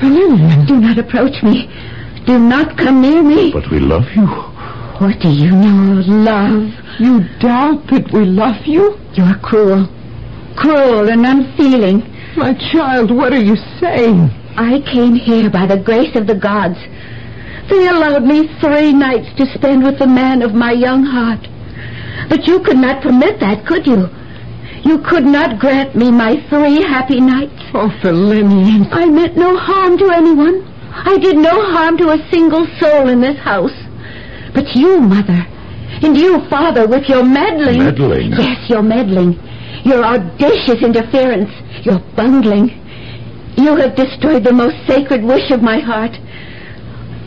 Philinnion, 0.01 0.65
Do 0.67 0.79
not 0.81 0.97
approach 0.97 1.43
me. 1.43 1.69
Do 2.25 2.37
not 2.37 2.77
come 2.77 3.01
near 3.01 3.23
me. 3.23 3.51
But 3.51 3.69
we 3.71 3.79
love 3.79 4.05
you. 4.15 4.27
What 5.01 5.19
do 5.19 5.29
you 5.29 5.51
know 5.51 5.99
of 5.99 6.05
love? 6.07 6.69
you 6.99 7.21
doubt 7.39 7.87
that 7.87 8.11
we 8.13 8.25
love 8.25 8.65
you? 8.65 8.97
You 9.13 9.23
are 9.23 9.39
cruel. 9.39 9.89
Cruel 10.55 11.09
and 11.09 11.25
unfeeling. 11.25 12.03
My 12.37 12.53
child, 12.71 13.09
what 13.09 13.33
are 13.33 13.41
you 13.41 13.55
saying? 13.79 14.29
I 14.55 14.81
came 14.93 15.15
here 15.15 15.49
by 15.49 15.65
the 15.65 15.77
grace 15.77 16.15
of 16.15 16.27
the 16.27 16.35
gods. 16.35 16.77
They 17.69 17.87
allowed 17.87 18.23
me 18.23 18.47
three 18.59 18.93
nights 18.93 19.35
to 19.37 19.45
spend 19.53 19.83
with 19.83 19.97
the 19.97 20.07
man 20.07 20.41
of 20.41 20.53
my 20.53 20.71
young 20.71 21.03
heart. 21.03 21.47
But 22.29 22.45
you 22.45 22.59
could 22.59 22.77
not 22.77 23.01
permit 23.01 23.39
that, 23.39 23.65
could 23.65 23.87
you? 23.87 24.07
You 24.83 24.99
could 24.99 25.25
not 25.25 25.59
grant 25.59 25.95
me 25.95 26.11
my 26.11 26.35
three 26.49 26.81
happy 26.83 27.19
nights. 27.19 27.61
Oh, 27.73 27.89
Philinnion. 28.01 28.87
I 28.91 29.05
meant 29.05 29.37
no 29.37 29.57
harm 29.57 29.97
to 29.97 30.09
anyone. 30.11 30.70
I 30.93 31.17
did 31.17 31.37
no 31.37 31.71
harm 31.71 31.97
to 31.97 32.09
a 32.09 32.29
single 32.29 32.67
soul 32.79 33.09
in 33.09 33.21
this 33.21 33.37
house. 33.39 33.75
But 34.53 34.75
you, 34.75 34.99
Mother, 34.99 35.47
and 36.03 36.17
you, 36.17 36.39
Father, 36.49 36.87
with 36.87 37.07
your 37.07 37.23
meddling. 37.23 37.79
Meddling? 37.79 38.31
Yes, 38.31 38.69
your 38.69 38.83
meddling. 38.83 39.39
Your 39.85 40.03
audacious 40.03 40.83
interference. 40.83 41.49
Your 41.85 41.99
bungling. 42.15 42.69
You 43.57 43.75
have 43.75 43.95
destroyed 43.95 44.43
the 44.43 44.53
most 44.53 44.75
sacred 44.87 45.23
wish 45.23 45.49
of 45.51 45.61
my 45.61 45.79
heart. 45.79 46.11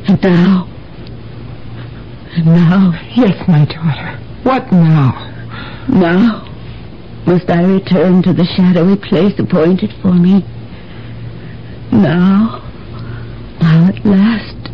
And 0.09 0.23
now. 0.23 0.69
And 2.37 2.47
now. 2.47 2.93
Yes, 3.15 3.37
my 3.49 3.65
daughter. 3.65 4.19
What 4.43 4.71
now? 4.73 5.31
Now. 5.89 6.43
Must 7.27 7.49
I 7.49 7.63
return 7.63 8.23
to 8.23 8.35
the 8.35 8.45
shadowy 8.57 8.97
place 8.97 9.39
appointed 9.39 9.91
for 10.03 10.13
me? 10.13 10.45
Now. 11.91 12.61
Now 13.65 13.89
at 13.89 14.05
last. 14.05 14.69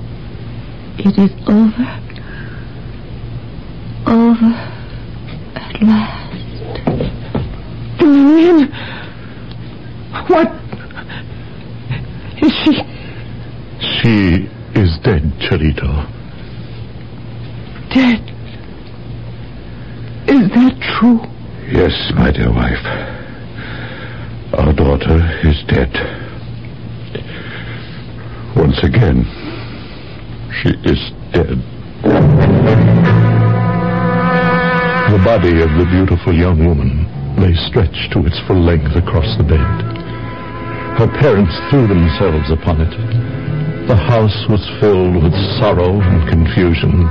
It 0.98 1.16
is 1.16 1.30
over. 1.46 1.86
Over. 4.04 4.52
At 5.54 5.80
last. 5.80 6.74
Philinnion? 8.00 8.66
What? 10.26 10.50
Is 12.42 12.52
she... 12.64 12.72
She 13.78 14.48
is 14.74 14.98
dead, 15.04 15.22
Charito. 15.38 15.92
dead? 17.94 18.22
Is 20.26 20.48
that 20.50 20.74
true? 20.98 21.20
Yes, 21.70 21.94
my 22.16 22.32
dear 22.32 22.50
wife. 22.52 22.84
Our 24.58 24.72
daughter 24.72 25.20
is 25.44 25.62
dead. 25.68 26.19
Once 28.82 28.96
again, 28.96 29.24
she 30.62 30.70
is 30.88 31.12
dead. 31.36 31.60
The 35.12 35.20
body 35.22 35.60
of 35.60 35.68
the 35.76 35.84
beautiful 35.92 36.32
young 36.32 36.64
woman 36.64 37.04
lay 37.36 37.52
stretched 37.68 38.12
to 38.12 38.24
its 38.24 38.40
full 38.48 38.56
length 38.56 38.96
across 38.96 39.36
the 39.36 39.44
bed. 39.44 39.60
Her 40.96 41.12
parents 41.20 41.52
threw 41.68 41.88
themselves 41.88 42.48
upon 42.50 42.80
it. 42.80 43.86
The 43.86 43.96
house 43.96 44.48
was 44.48 44.64
filled 44.80 45.22
with 45.22 45.34
sorrow 45.60 46.00
and 46.00 46.26
confusion. 46.30 47.04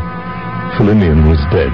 Philinnion 0.74 1.30
was 1.30 1.38
dead, 1.54 1.70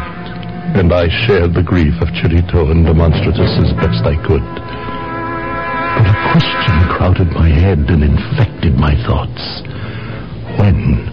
and 0.76 0.92
I 0.92 1.08
shared 1.24 1.54
the 1.54 1.64
grief 1.64 1.96
of 2.02 2.10
Charito 2.10 2.68
and 2.70 2.86
Demostratus 2.86 3.64
as 3.64 3.72
best 3.80 4.04
I 4.04 4.20
could. 4.28 4.44
But 4.44 6.12
a 6.12 6.18
question 6.36 6.84
crowded 6.92 7.32
my 7.32 7.48
head 7.48 7.80
and 7.88 8.04
infected 8.04 8.76
my 8.76 8.92
thoughts. 9.08 9.64
When 10.58 11.08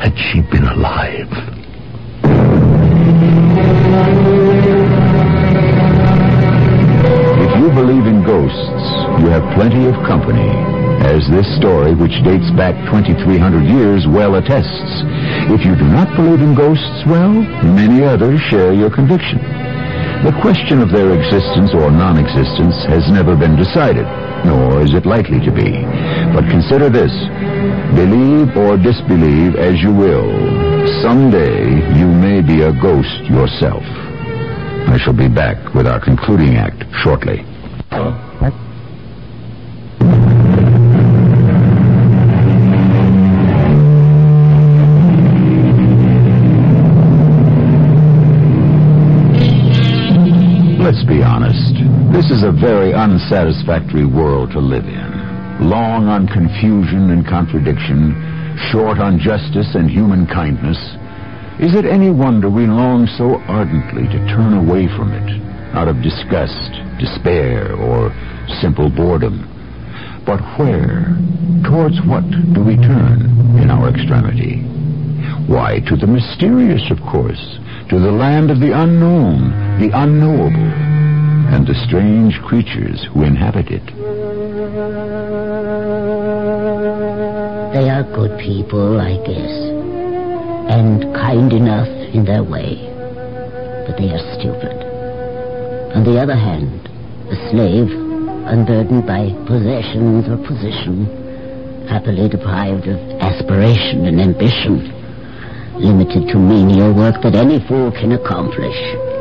had 0.00 0.14
she 0.18 0.40
been 0.42 0.64
alive? 0.64 1.30
If 7.38 7.52
you 7.60 7.68
believe 7.70 8.06
in 8.06 8.24
ghosts, 8.26 8.84
you 9.22 9.30
have 9.30 9.42
plenty 9.54 9.86
of 9.86 9.94
company, 10.06 10.50
as 11.06 11.22
this 11.30 11.46
story, 11.58 11.94
which 11.94 12.10
dates 12.24 12.50
back 12.58 12.74
2,300 12.90 13.64
years, 13.70 14.06
well 14.08 14.34
attests. 14.34 15.02
If 15.46 15.64
you 15.64 15.76
do 15.76 15.86
not 15.86 16.14
believe 16.16 16.40
in 16.40 16.54
ghosts, 16.54 17.06
well, 17.06 17.30
many 17.62 18.02
others 18.02 18.40
share 18.50 18.72
your 18.72 18.90
conviction. 18.90 19.38
The 20.26 20.36
question 20.42 20.82
of 20.82 20.90
their 20.90 21.14
existence 21.14 21.70
or 21.72 21.90
non-existence 21.92 22.82
has 22.90 23.06
never 23.12 23.36
been 23.36 23.54
decided, 23.54 24.06
nor 24.44 24.82
is 24.82 24.94
it 24.94 25.06
likely 25.06 25.40
to 25.40 25.50
be. 25.52 25.82
But 26.34 26.48
consider 26.50 26.90
this. 26.90 27.12
Believe 27.94 28.56
or 28.56 28.76
disbelieve 28.76 29.56
as 29.56 29.80
you 29.80 29.92
will, 29.92 30.30
someday 31.02 31.64
you 31.98 32.06
may 32.06 32.40
be 32.40 32.62
a 32.62 32.72
ghost 32.72 33.24
yourself. 33.24 33.82
I 34.88 34.98
shall 34.98 35.16
be 35.16 35.28
back 35.28 35.74
with 35.74 35.86
our 35.86 36.00
concluding 36.00 36.56
act 36.56 36.84
shortly. 37.02 37.44
This 52.28 52.44
is 52.44 52.44
a 52.44 52.52
very 52.52 52.92
unsatisfactory 52.92 54.04
world 54.04 54.52
to 54.52 54.60
live 54.60 54.84
in. 54.84 55.64
Long 55.64 56.08
on 56.08 56.28
confusion 56.28 57.08
and 57.08 57.26
contradiction, 57.26 58.12
short 58.68 58.98
on 59.00 59.18
justice 59.18 59.74
and 59.74 59.88
human 59.88 60.26
kindness. 60.26 60.76
Is 61.58 61.74
it 61.74 61.86
any 61.86 62.10
wonder 62.10 62.50
we 62.50 62.66
long 62.66 63.06
so 63.16 63.40
ardently 63.48 64.04
to 64.12 64.26
turn 64.28 64.52
away 64.52 64.88
from 64.92 65.14
it, 65.16 65.40
out 65.72 65.88
of 65.88 66.02
disgust, 66.02 66.68
despair, 67.00 67.72
or 67.72 68.12
simple 68.60 68.90
boredom? 68.90 69.48
But 70.26 70.44
where, 70.60 71.16
towards 71.64 71.96
what 72.04 72.28
do 72.52 72.60
we 72.60 72.76
turn 72.76 73.24
in 73.56 73.70
our 73.70 73.88
extremity? 73.88 74.60
Why, 75.48 75.80
to 75.88 75.96
the 75.96 76.06
mysterious, 76.06 76.90
of 76.90 77.00
course, 77.08 77.56
to 77.88 77.98
the 77.98 78.12
land 78.12 78.50
of 78.50 78.60
the 78.60 78.76
unknown, 78.76 79.80
the 79.80 79.96
unknowable, 79.96 80.97
and 81.48 81.66
the 81.66 81.74
strange 81.88 82.38
creatures 82.42 83.06
who 83.12 83.24
inhabit 83.24 83.68
it. 83.70 83.86
They 87.72 87.88
are 87.88 88.02
good 88.02 88.38
people, 88.38 89.00
I 89.00 89.16
guess, 89.24 89.54
and 90.68 91.02
kind 91.14 91.52
enough 91.52 91.88
in 92.12 92.26
their 92.26 92.44
way, 92.44 92.76
but 93.88 93.96
they 93.96 94.12
are 94.12 94.24
stupid. 94.36 94.76
On 95.96 96.04
the 96.04 96.20
other 96.20 96.36
hand, 96.36 96.86
a 97.32 97.36
slave, 97.50 97.88
unburdened 98.44 99.06
by 99.06 99.32
possessions 99.48 100.28
or 100.28 100.36
position, 100.44 101.08
happily 101.88 102.28
deprived 102.28 102.86
of 102.88 103.00
aspiration 103.22 104.04
and 104.04 104.20
ambition, 104.20 104.92
limited 105.80 106.28
to 106.28 106.38
menial 106.38 106.92
work 106.92 107.22
that 107.22 107.34
any 107.34 107.58
fool 107.66 107.90
can 107.90 108.12
accomplish. 108.12 109.17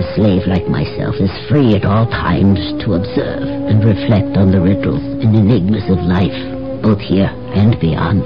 A 0.00 0.14
slave 0.16 0.46
like 0.46 0.66
myself 0.66 1.14
is 1.20 1.28
free 1.46 1.74
at 1.76 1.84
all 1.84 2.06
times 2.08 2.56
to 2.80 2.94
observe 2.96 3.44
and 3.44 3.84
reflect 3.84 4.32
on 4.40 4.50
the 4.50 4.58
riddles 4.58 5.04
and 5.20 5.36
enigmas 5.36 5.84
of 5.92 6.00
life, 6.08 6.32
both 6.80 7.00
here 7.00 7.28
and 7.52 7.78
beyond. 7.78 8.24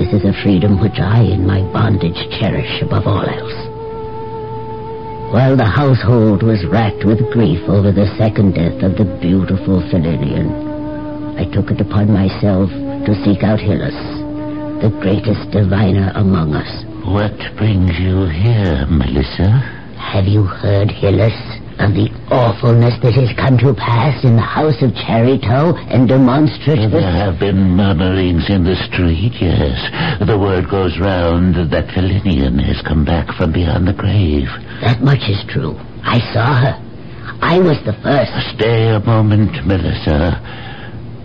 This 0.00 0.08
is 0.16 0.24
a 0.24 0.32
freedom 0.42 0.80
which 0.80 0.96
I, 0.96 1.20
in 1.20 1.46
my 1.46 1.60
bondage, 1.76 2.16
cherish 2.40 2.80
above 2.80 3.06
all 3.06 3.20
else. 3.20 3.58
While 5.28 5.60
the 5.60 5.68
household 5.68 6.42
was 6.42 6.64
racked 6.64 7.04
with 7.04 7.30
grief 7.30 7.60
over 7.68 7.92
the 7.92 8.08
second 8.16 8.56
death 8.56 8.80
of 8.80 8.96
the 8.96 9.04
beautiful 9.20 9.84
Philinnion, 9.92 11.36
I 11.36 11.44
took 11.52 11.70
it 11.70 11.84
upon 11.84 12.08
myself 12.10 12.70
to 12.70 13.12
seek 13.28 13.44
out 13.44 13.60
Hylas 13.60 14.16
the 14.80 14.88
greatest 15.02 15.50
diviner 15.50 16.12
among 16.14 16.54
us. 16.54 16.70
What 17.04 17.36
brings 17.58 17.98
you 17.98 18.24
here, 18.24 18.86
Melissa? 18.88 19.77
Have 19.98 20.26
you 20.26 20.42
heard, 20.44 20.88
Hylas, 20.88 21.36
of 21.78 21.94
the 21.94 22.10
awfulness 22.30 22.94
that 23.02 23.14
has 23.14 23.30
come 23.36 23.58
to 23.58 23.74
pass 23.74 24.24
in 24.24 24.36
the 24.36 24.42
house 24.42 24.80
of 24.82 24.90
Charito 24.94 25.76
and 25.92 26.08
Demostratus? 26.08 26.90
There 26.90 27.12
have 27.12 27.38
been 27.38 27.76
murmurings 27.76 28.48
in 28.48 28.64
the 28.64 28.74
street, 28.90 29.34
yes. 29.40 29.78
The 30.26 30.38
word 30.38 30.70
goes 30.70 30.98
round 30.98 31.70
that 31.70 31.88
Philinnion 31.94 32.58
has 32.58 32.80
come 32.82 33.04
back 33.04 33.30
from 33.36 33.52
beyond 33.52 33.86
the 33.86 33.92
grave. 33.92 34.48
That 34.80 35.02
much 35.02 35.22
is 35.28 35.44
true. 35.46 35.76
I 36.02 36.18
saw 36.32 36.54
her. 36.56 36.74
I 37.42 37.58
was 37.60 37.78
the 37.84 37.94
first. 38.02 38.32
Stay 38.56 38.88
a 38.88 39.00
moment, 39.00 39.66
Melissa. 39.66 40.40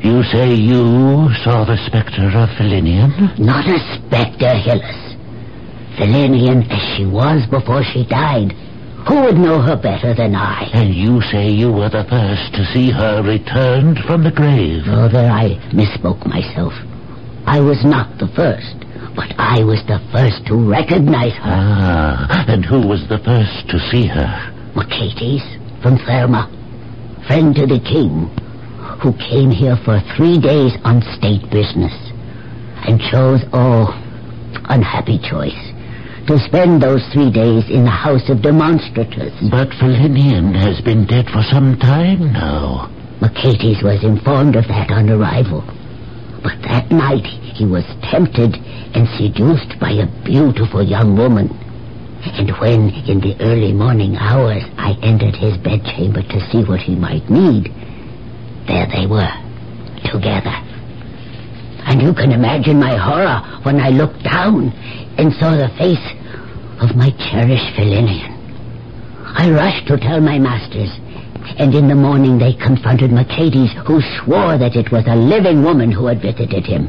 You 0.04 0.22
say 0.24 0.54
you 0.54 1.32
saw 1.42 1.64
the 1.64 1.80
specter 1.88 2.28
of 2.28 2.50
Philinnion? 2.60 3.40
Not 3.40 3.66
a 3.66 3.80
specter, 3.96 4.54
Hylas. 4.54 5.02
Philinnion 5.98 6.70
as 6.70 6.98
she 6.98 7.06
was 7.06 7.48
before 7.50 7.84
she 7.84 8.06
died. 8.06 8.54
Who 9.08 9.22
would 9.24 9.36
know 9.38 9.60
her 9.62 9.76
better 9.76 10.14
than 10.14 10.34
I? 10.34 10.70
And 10.74 10.94
you 10.94 11.22
say 11.32 11.50
you 11.50 11.72
were 11.72 11.90
the 11.90 12.06
first 12.10 12.54
to 12.56 12.64
see 12.74 12.90
her 12.90 13.22
returned 13.22 14.00
from 14.08 14.24
the 14.24 14.32
grave? 14.32 14.84
Oh, 14.88 15.10
there 15.10 15.30
I 15.30 15.60
misspoke 15.76 16.26
myself. 16.26 16.74
I 17.46 17.60
was 17.60 17.84
not 17.84 18.18
the 18.18 18.32
first, 18.32 18.80
but 19.16 19.28
I 19.38 19.64
was 19.64 19.84
the 19.88 20.00
first 20.14 20.48
to 20.48 20.56
recognize 20.56 21.34
her. 21.34 21.52
Ah, 21.52 22.46
and 22.48 22.64
who 22.64 22.88
was 22.88 23.04
the 23.10 23.20
first 23.20 23.68
to 23.70 23.80
see 23.92 24.08
her? 24.08 24.32
Mercates 24.74 25.44
from 25.84 25.98
Therma, 25.98 26.48
friend 27.28 27.54
to 27.56 27.68
the 27.68 27.84
king, 27.84 28.32
who 29.04 29.12
came 29.20 29.52
here 29.52 29.76
for 29.84 30.00
three 30.16 30.40
days 30.40 30.72
on 30.86 31.02
state 31.20 31.44
business 31.52 31.92
and 32.88 33.02
chose, 33.12 33.44
oh, 33.52 33.92
unhappy 34.70 35.20
choice, 35.20 35.73
to 36.28 36.40
spend 36.48 36.82
those 36.82 37.04
three 37.12 37.32
days 37.32 37.68
in 37.70 37.84
the 37.84 37.92
house 37.92 38.30
of 38.30 38.40
Demostratus. 38.40 39.36
But 39.52 39.70
Philinnion 39.76 40.56
has 40.56 40.80
been 40.82 41.06
dead 41.06 41.28
for 41.28 41.44
some 41.52 41.78
time 41.80 42.32
now. 42.32 42.88
Mercates 43.20 43.84
was 43.84 44.04
informed 44.04 44.56
of 44.56 44.68
that 44.68 44.92
on 44.92 45.10
arrival. 45.10 45.64
But 46.44 46.60
that 46.64 46.92
night 46.92 47.28
he 47.56 47.66
was 47.66 47.84
tempted 48.12 48.56
and 48.96 49.08
seduced 49.20 49.80
by 49.80 49.92
a 49.92 50.08
beautiful 50.24 50.84
young 50.84 51.18
woman. 51.18 51.52
And 52.24 52.52
when, 52.60 52.90
in 53.08 53.20
the 53.20 53.36
early 53.42 53.74
morning 53.74 54.16
hours, 54.16 54.64
I 54.78 54.96
entered 55.04 55.36
his 55.36 55.58
bedchamber 55.58 56.24
to 56.24 56.40
see 56.52 56.64
what 56.64 56.80
he 56.80 56.96
might 56.96 57.30
need, 57.30 57.68
there 58.68 58.88
they 58.88 59.08
were, 59.08 59.32
together. 60.08 60.56
And 61.94 62.02
you 62.02 62.12
can 62.12 62.32
imagine 62.32 62.80
my 62.80 62.98
horror 62.98 63.38
when 63.62 63.80
I 63.80 63.90
looked 63.90 64.24
down 64.24 64.74
and 65.20 65.32
saw 65.34 65.52
the 65.54 65.70
face 65.78 66.02
of 66.82 66.98
my 66.98 67.12
cherished 67.30 67.70
Philinnion. 67.78 68.34
I 69.38 69.52
rushed 69.52 69.86
to 69.90 69.98
tell 69.98 70.20
my 70.20 70.40
masters, 70.40 70.90
and 71.60 71.76
in 71.76 71.88
the 71.88 71.94
morning 71.94 72.40
they 72.40 72.56
confronted 72.56 73.12
Mercates, 73.12 73.78
who 73.86 74.02
swore 74.18 74.58
that 74.58 74.76
it 74.76 74.92
was 74.92 75.06
a 75.06 75.16
living 75.16 75.62
woman 75.62 75.92
who 75.92 76.08
had 76.08 76.20
visited 76.20 76.66
him. 76.66 76.88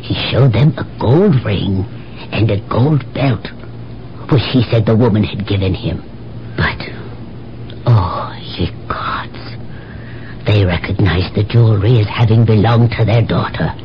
He 0.00 0.14
showed 0.32 0.54
them 0.54 0.72
a 0.78 0.88
gold 0.98 1.36
ring 1.44 1.84
and 2.32 2.50
a 2.50 2.66
gold 2.70 3.04
belt, 3.12 3.44
which 4.32 4.48
he 4.50 4.64
said 4.72 4.86
the 4.86 4.96
woman 4.96 5.24
had 5.24 5.46
given 5.46 5.74
him. 5.74 6.00
But, 6.56 6.80
oh, 7.84 8.32
ye 8.56 8.72
gods, 8.88 9.44
they 10.46 10.64
recognized 10.64 11.34
the 11.36 11.44
jewelry 11.44 12.00
as 12.00 12.08
having 12.08 12.46
belonged 12.46 12.92
to 12.92 13.04
their 13.04 13.20
daughter. 13.20 13.76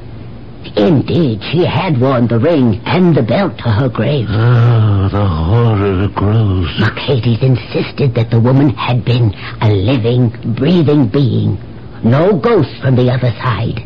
Indeed, 0.76 1.42
she 1.52 1.66
had 1.66 2.00
worn 2.00 2.28
the 2.28 2.40
ring 2.40 2.82
and 2.86 3.16
the 3.16 3.24
belt 3.24 3.58
to 3.60 3.70
her 3.70 3.90
grave. 3.90 4.28
Oh, 4.30 5.10
the 5.10 5.28
horror 5.28 6.08
grows. 6.08 6.70
Mercates 6.80 7.42
insisted 7.42 8.16
that 8.16 8.30
the 8.30 8.40
woman 8.40 8.70
had 8.70 9.04
been 9.04 9.34
a 9.62 9.72
living, 9.72 10.30
breathing 10.56 11.08
being, 11.08 11.58
no 12.04 12.34
ghost 12.38 12.82
from 12.82 12.96
the 12.96 13.12
other 13.12 13.32
side, 13.42 13.84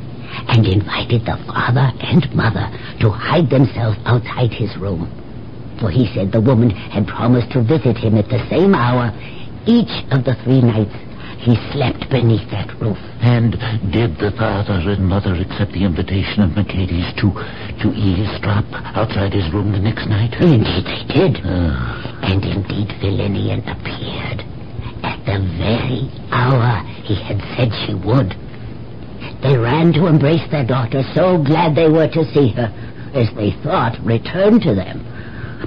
and 0.49 0.67
invited 0.67 1.25
the 1.25 1.37
father 1.47 1.91
and 2.01 2.33
mother 2.35 2.69
to 2.99 3.09
hide 3.09 3.49
themselves 3.49 3.97
outside 4.05 4.53
his 4.53 4.75
room. 4.77 5.09
For 5.79 5.89
he 5.89 6.11
said 6.13 6.31
the 6.31 6.41
woman 6.41 6.69
had 6.69 7.07
promised 7.07 7.51
to 7.51 7.61
visit 7.61 7.97
him 7.97 8.17
at 8.17 8.29
the 8.29 8.47
same 8.49 8.75
hour 8.75 9.11
each 9.65 10.05
of 10.11 10.23
the 10.23 10.35
three 10.43 10.61
nights 10.61 10.95
he 11.45 11.53
slept 11.71 12.09
beneath 12.09 12.49
that 12.49 12.73
roof. 12.81 12.97
And 13.21 13.53
did 13.93 14.17
the 14.17 14.33
father 14.33 14.81
and 14.89 15.05
mother 15.05 15.35
accept 15.37 15.77
the 15.77 15.85
invitation 15.85 16.41
of 16.41 16.57
Mercates 16.57 17.13
to 17.21 17.29
to 17.85 17.93
eavesdrop 17.93 18.65
outside 18.97 19.31
his 19.31 19.45
room 19.53 19.71
the 19.71 19.79
next 19.79 20.09
night? 20.09 20.33
Indeed 20.41 20.85
they 20.89 21.05
did. 21.05 21.37
Ah. 21.45 22.25
And 22.25 22.43
indeed 22.43 22.89
Philinnion 22.97 23.61
appeared 23.69 24.41
at 25.05 25.21
the 25.29 25.37
very 25.61 26.09
hour 26.33 26.81
he 27.05 27.13
had 27.13 27.37
said 27.53 27.69
she 27.85 27.93
would. 27.93 28.33
They 29.45 29.55
ran 29.55 29.93
to 29.93 30.07
embrace 30.07 30.49
their 30.49 30.65
daughter, 30.65 31.03
so 31.13 31.37
glad 31.37 31.75
they 31.75 31.89
were 31.89 32.09
to 32.09 32.25
see 32.33 32.49
her, 32.57 32.73
as 33.13 33.29
they 33.37 33.51
thought, 33.61 34.01
return 34.01 34.59
to 34.61 34.73
them. 34.73 35.05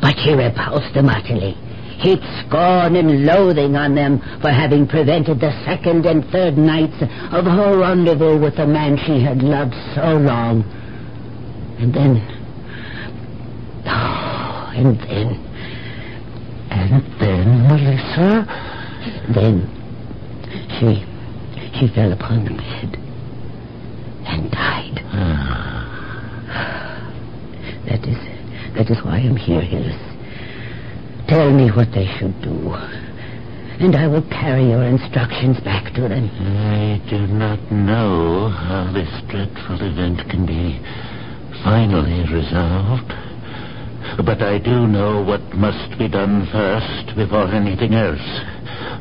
But 0.02 0.18
she 0.24 0.34
repulsed 0.34 0.94
them 0.94 1.06
utterly 1.08 1.54
heaped 1.98 2.24
scorn 2.46 2.94
and 2.96 3.26
loathing 3.26 3.76
on 3.76 3.94
them 3.94 4.20
for 4.40 4.50
having 4.50 4.86
prevented 4.86 5.40
the 5.40 5.50
second 5.64 6.06
and 6.06 6.24
third 6.30 6.56
nights 6.56 6.96
of 7.32 7.44
her 7.44 7.78
rendezvous 7.78 8.38
with 8.38 8.56
the 8.56 8.66
man 8.66 8.96
she 9.04 9.20
had 9.20 9.42
loved 9.42 9.74
so 9.94 10.16
long. 10.16 10.62
And 11.78 11.92
then... 11.92 12.16
Oh, 13.86 14.72
and 14.74 14.98
then... 15.00 15.44
And 16.70 17.02
then, 17.20 17.66
Melissa? 17.66 18.46
Then 19.34 19.66
she... 20.78 21.04
she 21.78 21.88
fell 21.94 22.12
upon 22.12 22.44
the 22.44 22.50
bed 22.50 22.96
and 24.26 24.50
died. 24.50 25.00
Ah. 25.12 25.74
That 27.86 28.06
is... 28.06 28.18
that 28.76 28.90
is 28.90 29.04
why 29.04 29.18
I'm 29.18 29.36
here, 29.36 29.62
Hillis. 29.62 30.07
Tell 31.28 31.52
me 31.52 31.68
what 31.68 31.92
they 31.92 32.06
should 32.16 32.40
do, 32.40 32.72
and 32.72 33.94
I 33.94 34.06
will 34.06 34.22
carry 34.30 34.70
your 34.70 34.82
instructions 34.82 35.60
back 35.60 35.92
to 35.92 36.08
them. 36.08 36.24
I 36.24 37.04
do 37.10 37.26
not 37.26 37.60
know 37.70 38.48
how 38.48 38.90
this 38.94 39.10
dreadful 39.28 39.76
event 39.76 40.26
can 40.30 40.46
be 40.46 40.80
finally 41.62 42.24
resolved. 42.32 43.12
But 44.24 44.40
I 44.40 44.56
do 44.56 44.86
know 44.86 45.22
what 45.22 45.42
must 45.52 45.98
be 45.98 46.08
done 46.08 46.48
first 46.50 47.14
before 47.14 47.52
anything 47.52 47.92
else. 47.92 48.24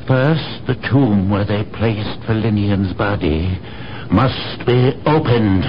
First, 0.06 0.68
the 0.68 0.76
tomb 0.92 1.30
where 1.30 1.46
they 1.46 1.64
placed 1.64 2.28
Philinnion's 2.28 2.92
body 2.94 3.58
must 4.12 4.68
be 4.68 4.92
opened. 5.08 5.64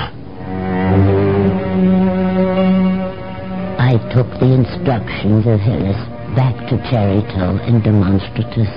I 3.78 3.94
took 4.12 4.26
the 4.40 4.52
instructions 4.58 5.46
of 5.46 5.60
Hillis 5.60 6.17
back 6.38 6.54
to 6.70 6.78
Charito 6.86 7.58
and 7.66 7.82
Demostratus. 7.82 8.70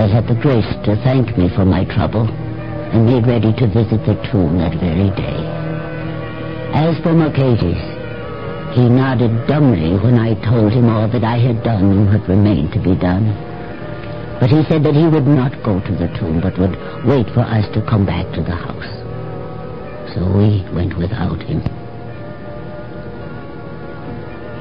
They 0.00 0.08
had 0.08 0.24
the 0.26 0.40
grace 0.40 0.72
to 0.88 0.96
thank 1.04 1.36
me 1.36 1.50
for 1.54 1.66
my 1.66 1.84
trouble 1.84 2.24
and 2.24 3.04
made 3.04 3.26
ready 3.28 3.52
to 3.60 3.66
visit 3.68 4.00
the 4.08 4.16
tomb 4.32 4.56
that 4.56 4.72
very 4.80 5.12
day. 5.20 5.40
As 6.72 6.96
for 7.04 7.12
Mercatus, 7.12 7.76
he 8.72 8.88
nodded 8.88 9.48
dumbly 9.48 10.00
when 10.00 10.16
I 10.16 10.32
told 10.48 10.72
him 10.72 10.88
all 10.88 11.08
that 11.12 11.24
I 11.24 11.36
had 11.36 11.62
done 11.62 11.92
and 11.92 12.06
what 12.08 12.26
remained 12.26 12.72
to 12.72 12.80
be 12.80 12.96
done. 12.96 13.36
But 14.40 14.48
he 14.48 14.64
said 14.64 14.82
that 14.84 14.96
he 14.96 15.04
would 15.06 15.26
not 15.26 15.52
go 15.62 15.78
to 15.78 15.92
the 15.92 16.08
tomb, 16.16 16.40
but 16.40 16.56
would 16.56 16.72
wait 17.04 17.28
for 17.36 17.44
us 17.44 17.68
to 17.74 17.84
come 17.84 18.06
back 18.06 18.24
to 18.32 18.40
the 18.40 18.56
house. 18.56 18.88
So 20.16 20.24
we 20.24 20.64
went 20.72 20.96
without 20.96 21.42
him. 21.42 21.60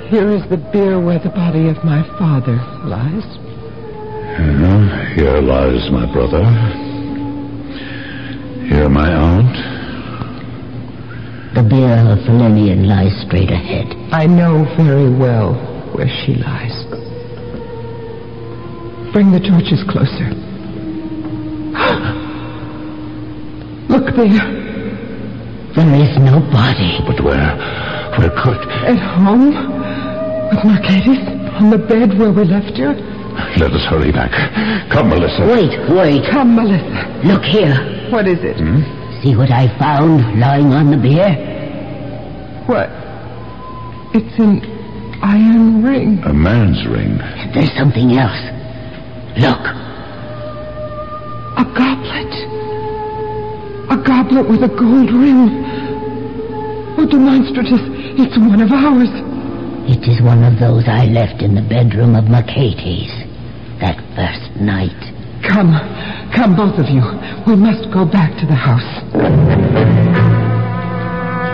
Here 0.09 0.29
is 0.31 0.41
the 0.49 0.57
bier 0.57 0.99
where 0.99 1.19
the 1.19 1.29
body 1.29 1.69
of 1.69 1.83
my 1.85 2.01
father 2.17 2.57
lies. 2.81 3.37
Yeah, 4.41 5.13
here 5.13 5.37
lies 5.37 5.91
my 5.91 6.11
brother. 6.11 6.41
Here 8.65 8.89
my 8.89 9.13
aunt. 9.13 9.53
The 11.53 11.61
bier 11.61 12.09
of 12.09 12.25
Philinnion 12.25 12.87
lies 12.87 13.13
straight 13.27 13.51
ahead. 13.51 13.93
I 14.11 14.25
know 14.25 14.65
very 14.75 15.13
well 15.13 15.53
where 15.93 16.09
she 16.25 16.33
lies. 16.33 16.73
Bring 19.13 19.31
the 19.31 19.41
torches 19.45 19.83
closer. 19.85 20.33
Look 23.93 24.09
there. 24.17 24.41
There 25.77 25.93
is 26.01 26.17
no 26.17 26.41
body. 26.49 26.97
But 27.05 27.21
where? 27.23 27.53
Where 28.17 28.33
could? 28.41 28.57
At 28.89 28.97
home? 28.97 29.88
With 30.49 30.59
Mercatus? 30.65 31.21
On 31.61 31.69
the 31.69 31.77
bed 31.77 32.17
where 32.17 32.31
we 32.31 32.43
left 32.43 32.77
you. 32.77 32.89
Let 33.57 33.71
us 33.71 33.85
hurry 33.89 34.11
back. 34.11 34.31
Come, 34.91 35.09
Melissa. 35.09 35.45
Wait, 35.45 35.71
wait. 35.93 36.23
Come, 36.31 36.55
Melissa. 36.55 37.21
Look 37.23 37.43
here. 37.43 38.09
What 38.11 38.27
is 38.27 38.39
it? 38.41 38.57
Hmm? 38.57 38.81
See 39.21 39.35
what 39.35 39.51
I 39.51 39.67
found 39.77 40.39
lying 40.39 40.73
on 40.73 40.91
the 40.91 40.97
bier? 40.97 41.35
What? 42.65 42.89
It's 44.15 44.39
an 44.39 44.61
iron 45.21 45.83
ring. 45.83 46.19
A 46.25 46.33
man's 46.33 46.85
ring. 46.87 47.17
There's 47.53 47.71
something 47.77 48.17
else. 48.17 48.39
Look. 49.37 49.63
A 51.59 51.65
goblet. 51.77 52.33
A 53.91 53.97
goblet 54.01 54.49
with 54.49 54.63
a 54.63 54.71
gold 54.73 55.11
ring. 55.11 55.65
Oh, 56.97 57.05
Demostratus, 57.05 57.83
it's 58.19 58.37
one 58.37 58.61
of 58.61 58.71
ours. 58.71 59.28
It 59.89 60.05
is 60.05 60.21
one 60.21 60.43
of 60.43 60.59
those 60.59 60.85
I 60.85 61.09
left 61.09 61.41
in 61.41 61.55
the 61.55 61.65
bedroom 61.65 62.13
of 62.13 62.29
Mercates 62.29 63.09
that 63.81 63.97
first 64.13 64.53
night. 64.61 64.93
Come, 65.41 65.73
come, 66.29 66.53
both 66.53 66.77
of 66.77 66.85
you. 66.93 67.01
We 67.49 67.57
must 67.57 67.89
go 67.89 68.05
back 68.05 68.37
to 68.37 68.45
the 68.45 68.53
house. 68.53 68.85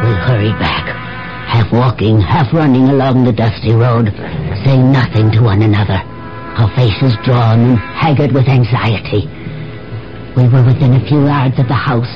We 0.04 0.12
hurried 0.28 0.60
back, 0.60 0.84
half 1.48 1.72
walking, 1.72 2.20
half 2.20 2.52
running 2.52 2.92
along 2.92 3.24
the 3.24 3.32
dusty 3.32 3.72
road, 3.72 4.12
saying 4.68 4.92
nothing 4.92 5.32
to 5.32 5.40
one 5.40 5.64
another, 5.64 6.04
our 6.60 6.68
faces 6.76 7.16
drawn 7.24 7.64
and 7.64 7.80
haggard 7.80 8.36
with 8.36 8.52
anxiety. 8.52 9.32
We 10.36 10.52
were 10.52 10.68
within 10.68 10.92
a 11.00 11.08
few 11.08 11.24
yards 11.24 11.58
of 11.58 11.72
the 11.72 11.80
house 11.80 12.12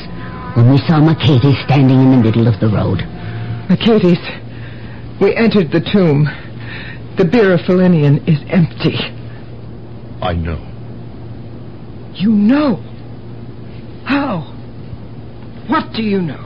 when 0.60 0.70
we 0.70 0.84
saw 0.84 1.00
Mercatus 1.00 1.56
standing 1.64 2.04
in 2.04 2.12
the 2.12 2.20
middle 2.20 2.46
of 2.52 2.60
the 2.60 2.68
road. 2.68 3.08
Mercatus, 3.72 4.20
we 5.22 5.36
entered 5.36 5.72
the 5.72 5.82
tomb. 5.82 6.26
The 7.18 7.26
bier 7.26 7.54
of 7.54 7.62
Philinnion 7.62 8.28
is 8.28 8.40
empty. 8.50 8.96
I 10.22 10.34
know. 10.34 10.66
You 12.14 12.32
know. 12.32 12.78
How? 14.06 14.56
What 15.68 15.94
do 15.94 16.02
you 16.02 16.22
know? 16.22 16.46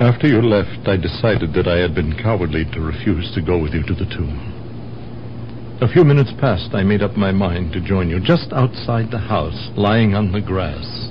After 0.00 0.26
you 0.26 0.40
left, 0.40 0.88
I 0.88 0.96
decided 0.96 1.52
that 1.54 1.68
I 1.68 1.78
had 1.78 1.94
been 1.94 2.16
cowardly 2.16 2.64
to 2.72 2.80
refuse 2.80 3.34
to 3.34 3.42
go 3.42 3.58
with 3.58 3.74
you 3.74 3.82
to 3.82 3.94
the 3.94 4.06
tomb. 4.06 5.78
A 5.82 5.88
few 5.88 6.04
minutes 6.04 6.32
past, 6.40 6.74
I 6.74 6.82
made 6.82 7.02
up 7.02 7.16
my 7.16 7.32
mind 7.32 7.72
to 7.72 7.80
join 7.80 8.08
you 8.08 8.20
just 8.20 8.52
outside 8.52 9.10
the 9.10 9.18
house, 9.18 9.70
lying 9.76 10.14
on 10.14 10.30
the 10.32 10.40
grass. 10.40 11.08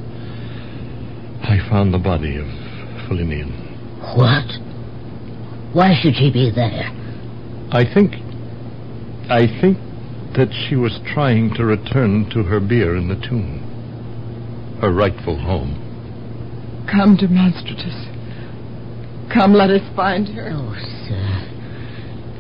I 1.44 1.58
found 1.70 1.94
the 1.94 2.00
body 2.00 2.38
of 2.38 2.46
Philinnion. 3.08 3.50
What? 4.16 4.69
Why 5.74 5.94
should 6.02 6.16
she 6.16 6.32
be 6.32 6.52
there? 6.54 6.90
I 7.72 7.86
think. 7.94 8.14
I 9.30 9.46
think 9.62 9.78
that 10.36 10.50
she 10.68 10.76
was 10.76 11.00
trying 11.14 11.54
to 11.56 11.66
return 11.66 12.30
to 12.32 12.44
her 12.44 12.60
bier 12.60 12.96
in 12.96 13.08
the 13.08 13.16
tomb. 13.28 13.62
Her 14.82 14.92
rightful 14.92 15.38
home. 15.38 15.78
Come, 16.90 17.18
Demostratus. 17.18 18.08
Come, 19.32 19.54
let 19.54 19.70
us 19.70 19.86
find 19.96 20.28
her. 20.30 20.50
Oh, 20.52 20.74
sir. 21.06 21.50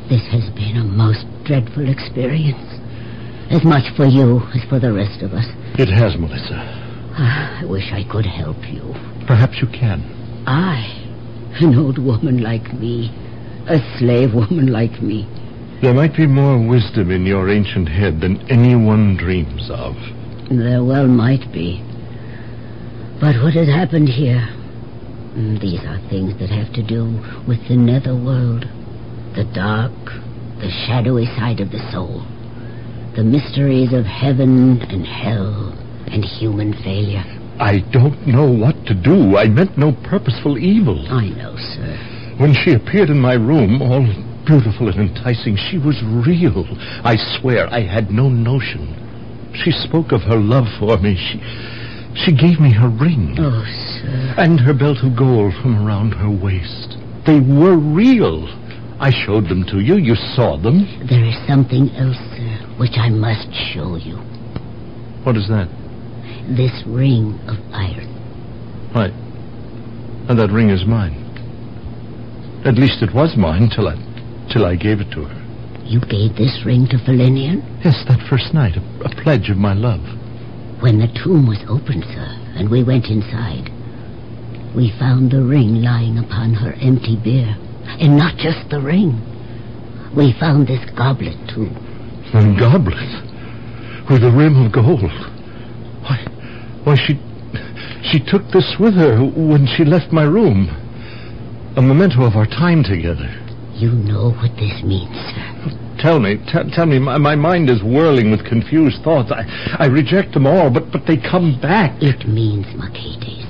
This 0.09 0.25
has 0.33 0.49
been 0.55 0.77
a 0.77 0.83
most 0.83 1.25
dreadful 1.45 1.87
experience. 1.87 2.65
As 3.51 3.63
much 3.63 3.85
for 3.95 4.05
you 4.05 4.41
as 4.55 4.63
for 4.69 4.79
the 4.79 4.93
rest 4.93 5.21
of 5.21 5.33
us. 5.33 5.45
It 5.77 5.89
has, 5.89 6.17
Melissa. 6.17 6.57
Ah, 7.13 7.61
I 7.61 7.65
wish 7.65 7.91
I 7.91 8.03
could 8.09 8.25
help 8.25 8.57
you. 8.69 8.93
Perhaps 9.27 9.61
you 9.61 9.67
can. 9.67 10.01
I, 10.47 11.08
an 11.61 11.77
old 11.77 11.97
woman 11.97 12.41
like 12.41 12.73
me, 12.73 13.09
a 13.67 13.79
slave 13.97 14.33
woman 14.33 14.67
like 14.67 15.01
me. 15.01 15.27
There 15.81 15.93
might 15.93 16.15
be 16.15 16.27
more 16.27 16.59
wisdom 16.67 17.09
in 17.09 17.25
your 17.25 17.49
ancient 17.49 17.87
head 17.87 18.21
than 18.21 18.41
anyone 18.51 19.15
dreams 19.15 19.69
of. 19.69 19.95
There 20.51 20.83
well 20.83 21.07
might 21.07 21.51
be. 21.53 21.81
But 23.21 23.35
what 23.41 23.53
has 23.53 23.67
happened 23.67 24.09
here? 24.09 24.47
Mm, 25.35 25.61
These 25.61 25.79
are 25.85 25.99
things 26.09 26.37
that 26.39 26.49
have 26.49 26.73
to 26.73 26.83
do 26.83 27.05
with 27.47 27.65
the 27.67 27.77
netherworld, 27.77 28.65
the 29.35 29.45
dark, 29.53 29.93
the 30.59 30.71
shadowy 30.85 31.25
side 31.37 31.61
of 31.61 31.71
the 31.71 31.91
soul, 31.91 32.25
the 33.15 33.23
mysteries 33.23 33.93
of 33.93 34.05
heaven 34.05 34.81
and 34.81 35.05
hell 35.05 35.71
and 36.11 36.25
human 36.25 36.73
failure. 36.83 37.38
I 37.59 37.79
don't 37.91 38.25
know 38.25 38.49
what 38.49 38.85
to 38.85 38.93
do. 38.93 39.35
I 39.35 39.47
meant 39.49 39.77
no 39.77 39.91
purposeful 39.91 40.57
evil. 40.57 41.05
I 41.11 41.27
know, 41.27 41.55
sir. 41.57 42.35
When 42.37 42.53
she 42.53 42.71
appeared 42.71 43.09
in 43.09 43.19
my 43.19 43.33
room, 43.33 43.81
all 43.81 44.07
beautiful 44.45 44.87
and 44.87 45.09
enticing, 45.09 45.57
she 45.69 45.77
was 45.77 46.01
real. 46.25 46.65
I 47.03 47.17
swear 47.37 47.67
I 47.67 47.81
had 47.81 48.11
no 48.11 48.29
notion. 48.29 48.95
She 49.53 49.71
spoke 49.71 50.13
of 50.13 50.21
her 50.21 50.37
love 50.37 50.67
for 50.79 50.97
me. 50.99 51.15
She, 51.19 51.37
she 52.25 52.31
gave 52.31 52.61
me 52.61 52.71
her 52.71 52.87
ring. 52.87 53.35
Oh, 53.37 53.65
sir. 54.01 54.35
And 54.37 54.57
her 54.61 54.73
belt 54.73 54.99
of 55.03 55.17
gold 55.17 55.53
from 55.61 55.85
around 55.85 56.13
her 56.13 56.31
waist. 56.31 56.95
They 57.27 57.41
were 57.41 57.77
real. 57.77 58.47
I 59.01 59.11
showed 59.11 59.49
them 59.49 59.65
to 59.67 59.81
you. 59.81 59.97
You 59.97 60.15
saw 60.15 60.55
them. 60.57 60.87
There 61.09 61.25
is 61.25 61.35
something 61.45 61.89
else, 61.91 62.17
sir, 62.35 62.75
which 62.79 62.95
I 62.95 63.09
must 63.09 63.51
show 63.73 63.97
you. 63.97 64.15
What 65.23 65.35
is 65.35 65.47
that? 65.49 65.67
This 66.55 66.83
ring 66.87 67.39
of 67.47 67.57
iron. 67.73 68.09
Right. 68.93 69.13
And 70.29 70.39
that 70.39 70.51
ring 70.51 70.69
is 70.69 70.85
mine. 70.85 71.15
At 72.65 72.75
least 72.75 73.01
it 73.01 73.13
was 73.13 73.37
mine 73.37 73.69
till 73.69 73.87
I, 73.87 73.95
till 74.51 74.65
I 74.65 74.75
gave 74.75 74.99
it 74.99 75.11
to 75.11 75.25
her. 75.25 75.39
You 75.85 76.01
gave 76.01 76.35
this 76.35 76.61
ring 76.65 76.87
to 76.89 76.97
Philinnion? 76.97 77.61
Yes, 77.83 78.03
that 78.07 78.27
first 78.29 78.53
night, 78.53 78.77
a, 78.77 78.83
a 79.05 79.09
pledge 79.23 79.49
of 79.49 79.57
my 79.57 79.73
love. 79.73 80.01
When 80.81 80.99
the 80.99 81.07
tomb 81.23 81.47
was 81.47 81.63
opened, 81.67 82.03
sir, 82.03 82.29
and 82.57 82.69
we 82.69 82.83
went 82.83 83.05
inside, 83.05 83.69
we 84.75 84.93
found 84.99 85.31
the 85.31 85.41
ring 85.41 85.81
lying 85.81 86.17
upon 86.17 86.53
her 86.53 86.73
empty 86.81 87.15
bier. 87.15 87.57
And 87.99 88.17
not 88.17 88.37
just 88.37 88.69
the 88.69 88.79
ring. 88.79 89.17
We 90.15 90.33
found 90.39 90.67
this 90.67 90.85
goblet, 90.95 91.37
too. 91.49 91.69
A 92.33 92.41
goblet 92.57 93.09
with 94.09 94.23
a 94.23 94.31
rim 94.31 94.61
of 94.61 94.71
gold. 94.71 95.09
Why, 96.05 96.21
why 96.83 96.95
she, 96.95 97.19
she 98.03 98.19
took 98.19 98.47
this 98.51 98.75
with 98.79 98.93
her 98.95 99.19
when 99.23 99.67
she 99.75 99.83
left 99.85 100.11
my 100.11 100.23
room. 100.23 100.69
A 101.77 101.81
memento 101.81 102.23
of 102.23 102.35
our 102.35 102.45
time 102.47 102.83
together. 102.83 103.29
You 103.75 103.91
know 103.91 104.31
what 104.31 104.51
this 104.57 104.83
means, 104.83 105.15
sir. 105.15 105.95
Tell 105.99 106.19
me, 106.19 106.37
t- 106.37 106.71
tell 106.73 106.85
me, 106.85 106.97
my, 106.99 107.17
my 107.17 107.35
mind 107.35 107.69
is 107.69 107.83
whirling 107.83 108.31
with 108.31 108.45
confused 108.45 109.03
thoughts. 109.03 109.31
I, 109.31 109.43
I 109.79 109.85
reject 109.87 110.33
them 110.33 110.47
all, 110.47 110.69
but, 110.69 110.91
but 110.91 111.05
they 111.05 111.17
come 111.17 111.59
back. 111.61 111.91
It 112.01 112.27
means, 112.27 112.65
Mercatus, 112.67 113.45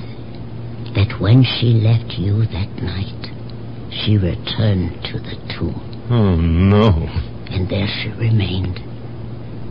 that 0.95 1.19
when 1.21 1.43
she 1.43 1.73
left 1.73 2.13
you 2.17 2.45
that 2.47 2.69
night, 2.82 3.25
she 3.91 4.17
returned 4.17 5.01
to 5.05 5.19
the 5.19 5.38
tomb, 5.57 5.86
Oh, 6.11 6.36
no. 6.36 6.89
and 7.53 7.69
there 7.69 7.88
she 8.01 8.09
remained, 8.09 8.80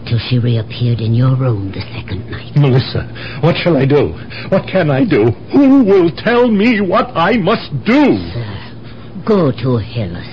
till 0.08 0.18
she 0.18 0.38
reappeared 0.38 1.00
in 1.00 1.14
your 1.14 1.36
room 1.36 1.70
the 1.72 1.80
second 1.92 2.30
night. 2.30 2.56
Melissa, 2.56 3.04
what 3.42 3.56
shall 3.56 3.76
I 3.76 3.84
do? 3.84 4.12
What 4.48 4.66
can 4.66 4.90
I 4.90 5.04
do? 5.04 5.30
Who 5.52 5.84
will 5.84 6.10
tell 6.10 6.48
me 6.48 6.80
what 6.80 7.14
I 7.14 7.36
must 7.36 7.70
do? 7.84 8.16
Sir, 8.32 9.22
go 9.26 9.52
to 9.52 9.76
Hillis, 9.76 10.28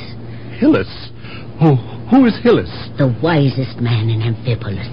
Hillis? 0.60 1.12
Who, 1.60 1.76
who 2.10 2.26
is 2.26 2.38
Hillis? 2.42 2.72
the 2.98 3.12
wisest 3.22 3.82
man 3.82 4.10
in 4.10 4.22
Amphipolis. 4.22 4.88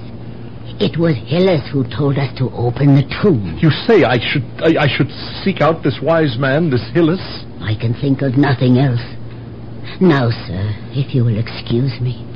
It 0.82 0.98
was 0.98 1.14
Hillis 1.14 1.62
who 1.70 1.84
told 1.84 2.18
us 2.18 2.36
to 2.38 2.50
open 2.50 2.96
the 2.96 3.06
tomb. 3.22 3.58
You 3.62 3.70
say 3.86 4.02
I 4.02 4.18
should 4.18 4.42
I, 4.58 4.84
I 4.84 4.88
should 4.88 5.10
seek 5.44 5.60
out 5.60 5.84
this 5.84 6.00
wise 6.02 6.36
man, 6.38 6.70
this 6.70 6.82
Hillis? 6.92 7.22
I 7.60 7.76
can 7.78 7.94
think 7.94 8.22
of 8.22 8.36
nothing 8.36 8.78
else. 8.78 9.02
Now, 10.00 10.30
sir, 10.30 10.74
if 10.90 11.14
you 11.14 11.24
will 11.24 11.38
excuse 11.38 11.94
me, 12.00 12.26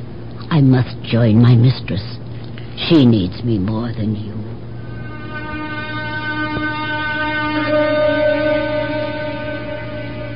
I 0.50 0.60
must 0.60 0.94
join 1.02 1.42
my 1.42 1.56
mistress. 1.56 2.04
She 2.76 3.06
needs 3.06 3.42
me 3.42 3.58
more 3.58 3.92
than 3.92 4.14
you. 4.14 4.34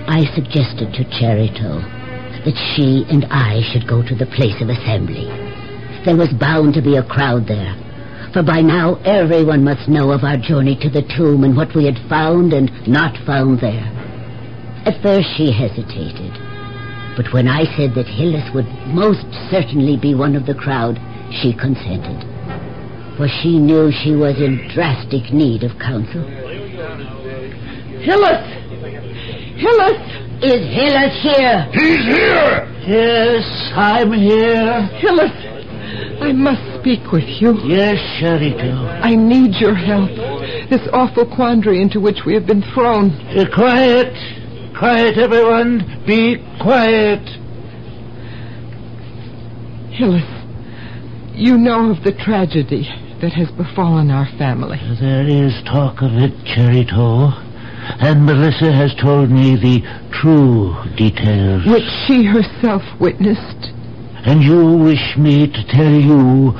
I 0.09 0.25
suggested 0.35 0.93
to 0.95 1.05
Charito 1.05 1.81
that 2.45 2.57
she 2.75 3.05
and 3.09 3.27
I 3.31 3.61
should 3.71 3.87
go 3.87 4.03
to 4.03 4.15
the 4.15 4.27
place 4.27 4.61
of 4.61 4.69
assembly. 4.69 5.29
There 6.05 6.17
was 6.17 6.33
bound 6.33 6.75
to 6.75 6.83
be 6.83 6.97
a 6.97 7.05
crowd 7.05 7.47
there, 7.47 7.77
for 8.33 8.43
by 8.43 8.63
now 8.63 8.97
everyone 9.05 9.63
must 9.63 9.89
know 9.89 10.11
of 10.11 10.25
our 10.25 10.37
journey 10.37 10.77
to 10.81 10.91
the 10.91 11.07
tomb 11.17 11.45
and 11.45 11.57
what 11.57 11.75
we 11.75 11.85
had 11.85 11.99
found 12.09 12.53
and 12.53 12.71
not 12.89 13.17
found 13.27 13.61
there. 13.61 13.85
At 14.87 15.03
first 15.03 15.29
she 15.37 15.53
hesitated, 15.53 16.33
but 17.17 17.33
when 17.33 17.47
I 17.47 17.65
said 17.77 17.95
that 17.95 18.09
Hillis 18.09 18.49
would 18.55 18.69
most 18.89 19.29
certainly 19.51 19.97
be 19.97 20.15
one 20.15 20.35
of 20.35 20.47
the 20.47 20.55
crowd, 20.55 20.99
she 21.31 21.53
consented. 21.55 22.27
For 23.17 23.29
she 23.43 23.59
knew 23.59 23.93
she 23.93 24.15
was 24.15 24.37
in 24.39 24.69
drastic 24.75 25.33
need 25.33 25.63
of 25.63 25.79
counsel. 25.79 26.25
Hillis! 28.01 28.47
Hillis! 29.61 30.01
Is 30.43 30.63
Hillis 30.73 31.15
here? 31.23 31.69
He's 31.73 32.05
here! 32.07 32.67
Yes, 32.87 33.45
I'm 33.77 34.13
here. 34.13 34.89
Hillis! 34.99 35.51
I 36.23 36.33
must 36.33 36.81
speak 36.81 37.13
with 37.13 37.25
you. 37.41 37.59
Yes, 37.65 37.99
Charito. 38.21 38.73
I 39.03 39.15
need 39.15 39.55
your 39.61 39.75
help. 39.75 40.11
This 40.71 40.87
awful 40.93 41.27
quandary 41.27 41.83
into 41.83 42.01
which 42.01 42.21
we 42.25 42.35
have 42.35 42.47
been 42.47 42.63
thrown. 42.75 43.11
Uh, 43.11 43.45
quiet. 43.55 44.13
Quiet, 44.79 45.19
everyone. 45.19 46.05
Be 46.07 46.37
quiet. 46.61 47.21
Hillis, 49.93 50.40
you 51.41 51.57
know 51.57 51.91
of 51.91 52.05
the 52.05 52.13
tragedy 52.13 52.85
that 53.21 53.33
has 53.33 53.51
befallen 53.53 54.11
our 54.11 54.27
family. 54.37 54.79
There 55.01 55.27
is 55.27 55.55
talk 55.65 56.03
of 56.03 56.13
it, 56.13 56.33
Charito. 56.45 57.33
And 58.01 58.27
Melissa 58.27 58.71
has 58.71 58.95
told 58.95 59.31
me 59.31 59.57
the 59.57 59.81
true 60.13 60.77
details. 60.97 61.67
Which 61.67 61.89
she 62.07 62.25
herself 62.25 62.83
witnessed. 63.01 63.73
And 64.27 64.43
you 64.43 64.77
wish 64.77 65.17
me 65.17 65.47
to 65.47 65.65
tell 65.69 65.93
you 65.93 66.53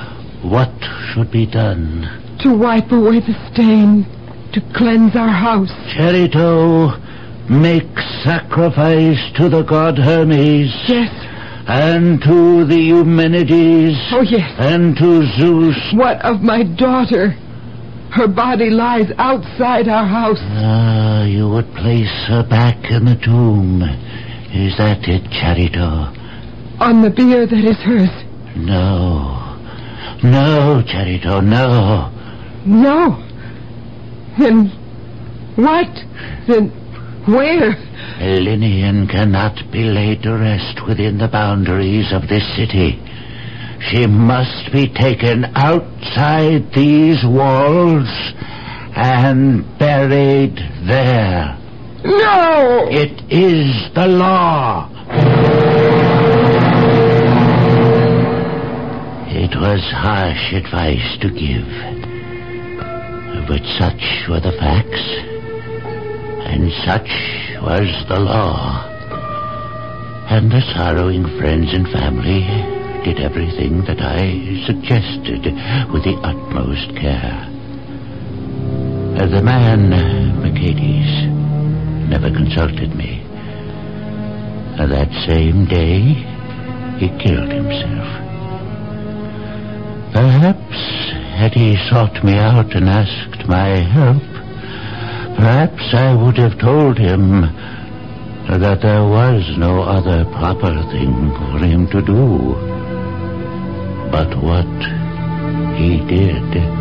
what 0.43 0.73
should 1.13 1.31
be 1.31 1.47
done. 1.47 2.39
To 2.43 2.57
wipe 2.57 2.91
away 2.91 3.21
the 3.21 3.37
stain. 3.53 4.07
To 4.55 4.61
cleanse 4.75 5.15
our 5.15 5.29
house. 5.29 5.71
Charito, 5.95 6.99
make 7.49 7.87
sacrifice 8.25 9.21
to 9.37 9.49
the 9.49 9.63
god 9.63 9.99
Hermes. 9.99 10.75
Yes. 10.89 11.30
And 11.71 12.21
to 12.23 12.65
the 12.65 12.77
Eumenides. 12.77 13.97
Oh, 14.11 14.23
yes. 14.23 14.51
And 14.59 14.97
to 14.97 15.25
Zeus. 15.39 15.77
What 15.95 16.21
of 16.25 16.41
my 16.41 16.65
daughter? 16.65 17.31
Her 18.11 18.27
body 18.27 18.71
lies 18.71 19.07
outside 19.19 19.87
our 19.87 20.05
house. 20.05 20.41
Ah, 20.41 21.23
you 21.23 21.49
would 21.49 21.73
place 21.75 22.11
her 22.27 22.43
back 22.43 22.91
in 22.91 23.05
the 23.05 23.15
tomb. 23.15 23.83
Is 24.53 24.77
that 24.79 25.07
it, 25.07 25.23
Charito? 25.31 26.11
On 26.81 27.03
the 27.03 27.11
bier 27.11 27.47
that 27.47 27.65
is 27.65 27.77
hers. 27.77 28.11
No. 28.57 29.39
No, 30.25 30.83
Charito, 30.85 31.41
no. 31.41 32.11
No. 32.67 33.17
Then 34.41 34.67
what? 35.55 35.89
Then 36.49 36.73
where? 37.31 37.75
Linian 38.21 39.09
cannot 39.11 39.57
be 39.73 39.85
laid 39.85 40.23
to 40.23 40.33
rest 40.33 40.87
within 40.87 41.19
the 41.19 41.29
boundaries 41.29 42.13
of 42.13 42.29
this 42.29 42.45
city. 42.57 43.01
She 43.91 44.07
must 44.07 44.73
be 44.73 44.89
taken 44.89 45.45
outside 45.55 46.73
these 46.75 47.25
walls 47.25 48.09
and 48.95 49.65
buried 49.79 50.57
there. 50.87 51.57
No! 52.05 52.89
It 52.91 53.33
is 53.33 53.95
the 53.95 54.07
law. 54.07 54.91
It 59.33 59.57
was 59.59 59.81
harsh 59.93 60.53
advice 60.53 61.19
to 61.21 61.31
give. 61.31 61.67
But 63.49 63.63
such 63.79 64.29
were 64.29 64.41
the 64.41 64.53
facts, 64.59 65.30
and 66.51 66.73
such 66.85 67.11
was 67.63 67.89
the 68.09 68.19
law. 68.19 68.87
And 70.29 70.51
the 70.51 70.61
sorrowing 70.75 71.25
friends 71.39 71.73
and 71.73 71.87
family 71.89 72.43
did 73.05 73.21
everything 73.21 73.85
that 73.87 74.01
I 74.01 74.63
suggested 74.67 75.45
with 75.93 76.05
the 76.05 76.19
utmost 76.23 76.91
care. 76.97 77.47
The 79.31 79.43
man, 79.43 79.91
Mercedes, 80.41 81.29
never 82.11 82.31
consulted 82.31 82.97
me. 82.97 83.23
That 84.77 85.13
same 85.29 85.67
day, 85.67 86.01
he 86.99 87.09
killed 87.23 87.53
himself. 87.53 88.09
Perhaps 90.13 90.77
had 91.39 91.55
he 91.55 91.77
sought 91.89 92.25
me 92.25 92.35
out 92.35 92.75
and 92.75 92.89
asked 92.89 93.47
my 93.47 93.69
help, 93.69 94.30
perhaps 95.37 95.95
I 95.95 96.15
would 96.15 96.37
have 96.39 96.59
told 96.59 96.99
him 96.99 97.43
that 98.49 98.81
there 98.83 99.05
was 99.05 99.57
no 99.57 99.83
other 99.83 100.25
proper 100.25 100.75
thing 100.91 101.31
for 101.37 101.59
him 101.65 101.87
to 101.91 102.03
do. 102.03 102.55
But 104.11 104.35
what 104.43 104.67
he 105.77 105.99
did. 106.07 106.80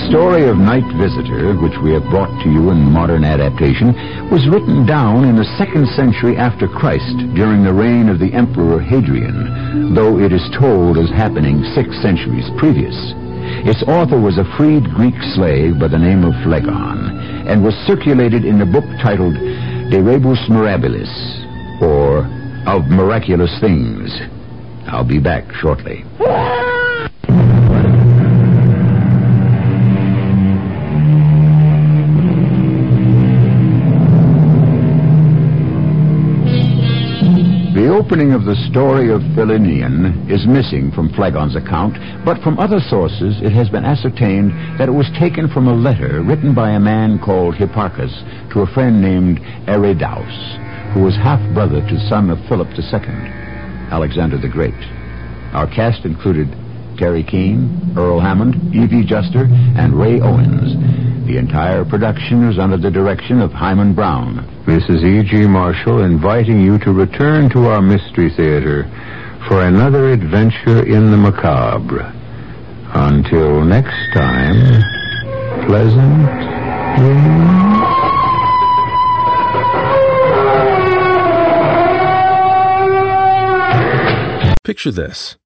The 0.00 0.16
story 0.16 0.48
of 0.48 0.56
Night 0.56 0.88
Visitor, 0.96 1.54
which 1.60 1.76
we 1.84 1.92
have 1.92 2.08
brought 2.08 2.32
to 2.42 2.50
you 2.50 2.70
in 2.70 2.90
modern 2.90 3.22
adaptation, 3.22 3.92
was 4.30 4.48
written 4.48 4.86
down 4.86 5.24
in 5.24 5.36
the 5.36 5.44
second 5.58 5.86
century 5.88 6.38
after 6.38 6.66
Christ 6.66 7.18
during 7.36 7.62
the 7.62 7.72
reign 7.72 8.08
of 8.08 8.18
the 8.18 8.32
Emperor 8.32 8.80
Hadrian, 8.80 9.94
though 9.94 10.18
it 10.18 10.32
is 10.32 10.42
told 10.58 10.96
as 10.96 11.10
happening 11.10 11.62
six 11.76 12.00
centuries 12.00 12.48
previous. 12.56 12.96
Its 13.68 13.84
author 13.84 14.18
was 14.18 14.38
a 14.38 14.48
freed 14.56 14.88
Greek 14.96 15.14
slave 15.36 15.78
by 15.78 15.86
the 15.86 16.00
name 16.00 16.24
of 16.24 16.32
Phlegon, 16.42 17.46
and 17.46 17.62
was 17.62 17.74
circulated 17.86 18.44
in 18.44 18.62
a 18.62 18.66
book 18.66 18.88
titled 19.04 19.34
De 19.34 20.00
Rebus 20.00 20.48
Mirabilis, 20.48 21.12
or 21.84 22.24
Of 22.66 22.88
Miraculous 22.88 23.52
Things. 23.60 24.10
I'll 24.88 25.04
be 25.04 25.20
back 25.20 25.52
shortly. 25.52 26.04
opening 38.10 38.32
of 38.32 38.42
the 38.44 38.58
story 38.68 39.08
of 39.08 39.22
Philinnion 39.38 40.26
is 40.28 40.44
missing 40.44 40.90
from 40.90 41.14
Phlegon's 41.14 41.54
account, 41.54 41.94
but 42.24 42.42
from 42.42 42.58
other 42.58 42.80
sources 42.90 43.38
it 43.40 43.52
has 43.52 43.70
been 43.70 43.84
ascertained 43.84 44.50
that 44.80 44.88
it 44.88 44.98
was 44.98 45.06
taken 45.16 45.46
from 45.46 45.68
a 45.68 45.72
letter 45.72 46.20
written 46.20 46.52
by 46.52 46.70
a 46.70 46.80
man 46.80 47.20
called 47.22 47.54
Hipparchus 47.54 48.10
to 48.50 48.62
a 48.62 48.74
friend 48.74 49.00
named 49.00 49.38
Arrhidaeus, 49.70 50.92
who 50.92 51.06
was 51.06 51.14
half-brother 51.14 51.86
to 51.86 51.94
the 51.94 52.08
son 52.10 52.30
of 52.30 52.42
Philip 52.48 52.74
II, 52.74 52.98
Alexander 53.94 54.38
the 54.42 54.50
Great. 54.50 54.74
Our 55.54 55.70
cast 55.70 56.04
included 56.04 56.48
Teri 56.98 57.22
Keane, 57.22 57.94
Earl 57.96 58.18
Hammond, 58.18 58.74
Evie 58.74 59.06
Juster, 59.06 59.46
and 59.78 59.94
Ray 59.94 60.18
Owens. 60.18 60.99
The 61.26 61.36
entire 61.36 61.84
production 61.84 62.48
is 62.48 62.58
under 62.58 62.76
the 62.76 62.90
direction 62.90 63.40
of 63.40 63.52
Himan 63.52 63.94
Brown. 63.94 64.44
Mrs. 64.64 65.04
E.G. 65.04 65.46
Marshall 65.46 66.02
inviting 66.02 66.60
you 66.60 66.78
to 66.80 66.92
return 66.92 67.50
to 67.50 67.66
our 67.66 67.82
Mystery 67.82 68.30
Theater 68.30 68.84
for 69.46 69.62
another 69.62 70.12
adventure 70.12 70.84
in 70.84 71.10
the 71.10 71.16
macabre. 71.16 72.12
Until 72.92 73.64
next 73.64 73.96
time, 74.12 74.82
pleasant 75.66 76.26
dreams. 76.98 77.60
Picture 84.64 84.92
this. 84.92 85.39